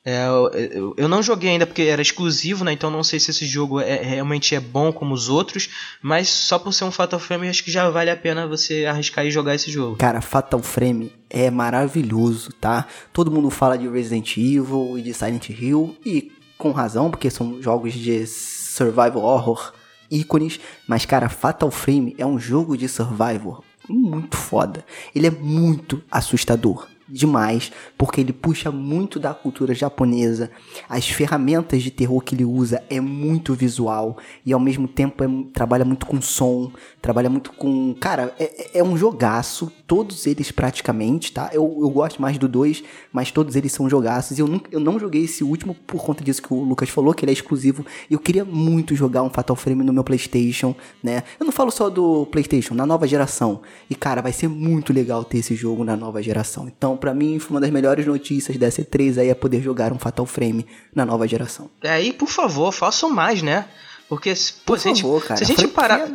É, 0.03 0.25
eu, 0.27 0.95
eu- 0.97 1.07
não 1.07 1.21
joguei 1.21 1.51
ainda 1.51 1.65
porque 1.67 1.83
era 1.83 2.01
exclusivo, 2.01 2.63
né? 2.63 2.73
Então 2.73 2.89
não 2.89 3.03
sei 3.03 3.19
se 3.19 3.29
esse 3.29 3.45
jogo 3.45 3.79
é, 3.79 4.01
realmente 4.01 4.55
é 4.55 4.59
bom 4.59 4.91
como 4.91 5.13
os 5.13 5.29
outros, 5.29 5.69
mas 6.01 6.27
só 6.27 6.57
por 6.57 6.73
ser 6.73 6.85
um 6.85 6.91
Fatal 6.91 7.19
Frame 7.19 7.47
acho 7.47 7.63
que 7.63 7.69
já 7.71 7.87
vale 7.89 8.09
a 8.09 8.17
pena 8.17 8.47
você 8.47 8.85
arriscar 8.85 9.25
e 9.27 9.31
jogar 9.31 9.53
esse 9.53 9.69
jogo. 9.71 9.97
Cara, 9.97 10.19
Fatal 10.19 10.59
Frame 10.61 11.11
é 11.29 11.51
maravilhoso, 11.51 12.51
tá? 12.53 12.87
Todo 13.13 13.29
mundo 13.31 13.49
fala 13.51 13.77
de 13.77 13.87
Resident 13.87 14.35
Evil 14.37 14.97
e 14.97 15.03
de 15.03 15.13
Silent 15.13 15.49
Hill, 15.49 15.95
e 16.03 16.31
com 16.61 16.71
razão, 16.71 17.09
porque 17.09 17.29
são 17.31 17.59
jogos 17.61 17.93
de 17.93 18.27
survival 18.27 19.23
horror 19.23 19.73
ícones, 20.11 20.59
mas 20.87 21.05
cara, 21.05 21.27
Fatal 21.27 21.71
Frame 21.71 22.13
é 22.17 22.25
um 22.25 22.37
jogo 22.37 22.77
de 22.77 22.87
survival 22.87 23.63
muito 23.89 24.37
foda. 24.37 24.85
Ele 25.15 25.25
é 25.25 25.31
muito 25.31 26.03
assustador. 26.11 26.87
Demais, 27.13 27.73
porque 27.97 28.21
ele 28.21 28.31
puxa 28.31 28.71
muito 28.71 29.19
da 29.19 29.33
cultura 29.33 29.75
japonesa. 29.75 30.49
As 30.87 31.09
ferramentas 31.09 31.83
de 31.83 31.91
terror 31.91 32.21
que 32.21 32.35
ele 32.35 32.45
usa 32.45 32.81
é 32.89 33.01
muito 33.01 33.53
visual 33.53 34.17
e 34.45 34.53
ao 34.53 34.59
mesmo 34.61 34.87
tempo 34.87 35.21
é- 35.21 35.27
trabalha 35.51 35.83
muito 35.83 36.05
com 36.05 36.21
som, 36.21 36.71
trabalha 37.01 37.29
muito 37.29 37.51
com. 37.51 37.93
Cara, 37.99 38.33
é, 38.39 38.79
é 38.79 38.83
um 38.83 38.95
jogaço, 38.95 39.69
todos 39.85 40.25
eles 40.25 40.51
praticamente, 40.51 41.33
tá? 41.33 41.49
Eu, 41.51 41.79
eu 41.81 41.89
gosto 41.89 42.21
mais 42.21 42.37
do 42.37 42.47
2, 42.47 42.81
mas 43.11 43.29
todos 43.29 43.57
eles 43.57 43.73
são 43.73 43.89
jogaços. 43.89 44.37
E 44.37 44.41
eu, 44.41 44.47
nunca, 44.47 44.69
eu 44.71 44.79
não 44.79 44.97
joguei 44.97 45.25
esse 45.25 45.43
último 45.43 45.75
por 45.85 46.01
conta 46.01 46.23
disso 46.23 46.41
que 46.41 46.53
o 46.53 46.63
Lucas 46.63 46.87
falou, 46.89 47.13
que 47.13 47.25
ele 47.25 47.31
é 47.31 47.33
exclusivo. 47.33 47.85
Eu 48.09 48.19
queria 48.19 48.45
muito 48.45 48.95
jogar 48.95 49.21
um 49.23 49.29
Fatal 49.29 49.55
Frame 49.57 49.83
no 49.83 49.91
meu 49.91 50.03
PlayStation, 50.05 50.73
né? 51.03 51.23
Eu 51.37 51.45
não 51.45 51.51
falo 51.51 51.71
só 51.71 51.89
do 51.89 52.25
PlayStation, 52.27 52.73
na 52.73 52.85
nova 52.85 53.05
geração. 53.05 53.61
E 53.89 53.95
cara, 53.95 54.21
vai 54.21 54.31
ser 54.31 54.47
muito 54.47 54.93
legal 54.93 55.25
ter 55.25 55.39
esse 55.39 55.55
jogo 55.55 55.83
na 55.83 55.97
nova 55.97 56.21
geração. 56.23 56.67
Então, 56.69 57.00
pra 57.01 57.13
mim, 57.13 57.37
foi 57.39 57.55
uma 57.55 57.59
das 57.59 57.69
melhores 57.69 58.05
notícias 58.05 58.55
dessa 58.55 58.81
E3 58.81 59.17
aí 59.17 59.27
é 59.27 59.35
poder 59.35 59.61
jogar 59.61 59.91
um 59.91 59.99
Fatal 59.99 60.25
Frame 60.25 60.65
na 60.95 61.05
nova 61.05 61.27
geração. 61.27 61.69
Aí, 61.83 62.13
por 62.13 62.29
favor, 62.29 62.71
façam 62.71 63.09
mais, 63.09 63.41
né? 63.41 63.65
Porque, 64.07 64.33
pô, 64.65 64.77
se, 64.77 64.89
a 64.89 64.91
gente, 64.91 65.03
favor, 65.03 65.23
cara, 65.23 65.37
se 65.37 65.43
a 65.43 65.47
gente 65.47 65.67
parar. 65.69 65.99
é. 66.01 66.07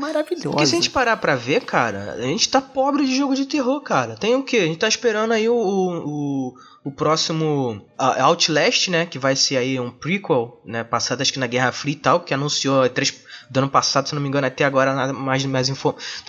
Porque 0.50 0.66
se 0.66 0.74
a 0.74 0.76
gente 0.76 0.90
parar 0.90 1.16
pra 1.16 1.34
ver, 1.34 1.62
cara, 1.62 2.12
a 2.12 2.22
gente 2.22 2.46
tá 2.48 2.60
pobre 2.60 3.06
de 3.06 3.16
jogo 3.16 3.34
de 3.34 3.46
terror, 3.46 3.80
cara. 3.80 4.16
Tem 4.16 4.34
o 4.34 4.42
quê? 4.42 4.58
A 4.58 4.66
gente 4.66 4.78
tá 4.78 4.86
esperando 4.86 5.32
aí 5.32 5.48
o, 5.48 5.56
o, 5.56 6.54
o 6.84 6.92
próximo 6.92 7.82
ah, 7.96 8.22
Outlast, 8.24 8.88
né? 8.88 9.06
Que 9.06 9.18
vai 9.18 9.34
ser 9.34 9.56
aí 9.56 9.80
um 9.80 9.90
prequel, 9.90 10.60
né? 10.64 10.84
Passado 10.84 11.22
acho 11.22 11.32
que 11.32 11.38
na 11.38 11.46
Guerra 11.46 11.72
Fria 11.72 11.94
e 11.94 11.96
tal, 11.98 12.20
que 12.20 12.34
anunciou 12.34 12.86
três 12.90 13.10
do 13.50 13.58
ano 13.58 13.68
passado, 13.68 14.08
se 14.08 14.14
não 14.14 14.20
me 14.22 14.28
engano, 14.28 14.46
até 14.46 14.64
agora 14.64 14.94
nada 14.94 15.12
mais, 15.12 15.44
mais 15.46 15.68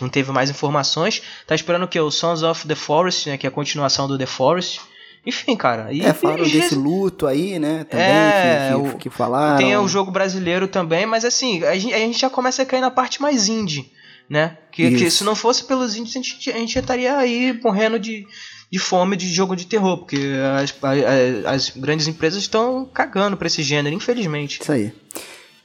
não 0.01 0.10
teve 0.10 0.32
mais 0.32 0.49
informações. 0.49 1.21
Tá 1.45 1.56
esperando 1.56 1.84
o 1.84 1.88
que? 1.88 1.99
O 1.99 2.12
Sons 2.12 2.43
of 2.43 2.67
the 2.67 2.75
Forest, 2.75 3.30
né? 3.30 3.38
Que 3.38 3.47
é 3.47 3.49
a 3.49 3.51
continuação 3.51 4.08
do 4.08 4.17
The 4.17 4.25
Forest. 4.25 4.82
Enfim, 5.25 5.56
cara. 5.58 5.91
E, 5.91 6.01
É, 6.01 6.13
falaram 6.13 6.45
e- 6.45 6.49
desse 6.51 6.73
luto 6.75 7.27
aí, 7.27 7.60
né? 7.60 7.84
Também, 7.84 8.06
É, 8.08 8.71
que, 8.73 8.89
que, 8.93 8.97
que 8.99 9.10
falaram. 9.10 9.58
tem 9.58 9.75
o 9.75 9.88
jogo 9.88 10.10
brasileiro 10.10 10.67
também, 10.67 11.06
mas 11.06 11.25
assim, 11.25 11.63
a 11.65 11.75
gente, 11.77 11.93
a 11.93 11.97
gente 11.99 12.17
já 12.19 12.30
começa 12.30 12.62
a 12.62 12.65
cair 12.65 12.80
na 12.82 12.89
parte 12.91 13.21
mais 13.21 13.49
indie, 13.49 13.91
né? 14.30 14.58
Que, 14.71 14.89
que 14.95 15.12
se 15.12 15.23
não 15.25 15.36
fosse 15.36 15.65
pelos 15.65 15.95
indies, 15.97 16.15
a 16.15 16.21
gente, 16.21 16.49
a 16.51 16.58
gente 16.58 16.73
já 16.75 16.80
estaria 16.80 17.17
aí 17.17 17.60
morrendo 17.62 17.99
de, 17.99 18.25
de 18.71 18.80
fome 18.80 19.17
de 19.17 19.27
jogo 19.34 19.53
de 19.53 19.65
terror, 19.67 19.97
porque 19.97 20.17
as, 20.62 20.73
a- 20.82 21.49
a- 21.49 21.51
as 21.56 21.71
grandes 21.71 22.08
empresas 22.08 22.41
estão 22.41 22.86
cagando 22.86 23.36
pra 23.36 23.47
esse 23.47 23.62
gênero, 23.63 23.93
infelizmente. 23.93 24.62
Isso 24.62 24.71
aí. 24.71 24.93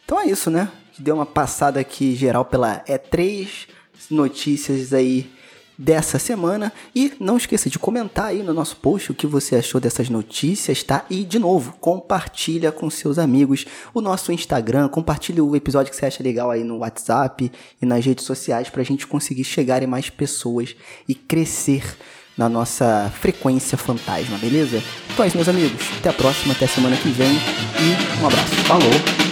Então 0.04 0.18
é 0.18 0.26
isso, 0.26 0.50
né? 0.50 0.68
Deu 0.98 1.14
uma 1.14 1.26
passada 1.26 1.80
aqui 1.80 2.14
geral 2.14 2.44
pela 2.44 2.84
E3, 2.84 3.68
notícias 4.10 4.92
aí 4.92 5.30
dessa 5.78 6.18
semana. 6.18 6.72
E 6.94 7.12
não 7.18 7.36
esqueça 7.36 7.68
de 7.68 7.78
comentar 7.78 8.26
aí 8.26 8.42
no 8.42 8.54
nosso 8.54 8.76
post 8.76 9.10
o 9.10 9.14
que 9.14 9.26
você 9.26 9.56
achou 9.56 9.80
dessas 9.80 10.08
notícias, 10.08 10.82
tá? 10.82 11.04
E 11.10 11.24
de 11.24 11.38
novo, 11.38 11.74
compartilha 11.80 12.70
com 12.70 12.88
seus 12.90 13.18
amigos 13.18 13.66
o 13.92 14.00
nosso 14.00 14.32
Instagram, 14.32 14.88
compartilha 14.88 15.42
o 15.42 15.56
episódio 15.56 15.90
que 15.90 15.96
você 15.96 16.06
acha 16.06 16.22
legal 16.22 16.50
aí 16.50 16.62
no 16.62 16.78
WhatsApp 16.78 17.50
e 17.80 17.86
nas 17.86 18.04
redes 18.04 18.24
sociais 18.24 18.68
pra 18.68 18.82
gente 18.82 19.06
conseguir 19.06 19.44
chegar 19.44 19.82
em 19.82 19.86
mais 19.86 20.10
pessoas 20.10 20.76
e 21.08 21.14
crescer 21.14 21.96
na 22.36 22.48
nossa 22.48 23.12
frequência 23.20 23.76
fantasma, 23.76 24.38
beleza? 24.38 24.82
Então 25.12 25.24
é 25.24 25.28
isso, 25.28 25.36
meus 25.36 25.48
amigos. 25.48 25.82
Até 25.98 26.08
a 26.08 26.14
próxima, 26.14 26.54
até 26.54 26.66
semana 26.66 26.96
que 26.96 27.08
vem 27.10 27.32
e 27.32 28.22
um 28.22 28.26
abraço. 28.26 28.54
Falou! 28.66 29.31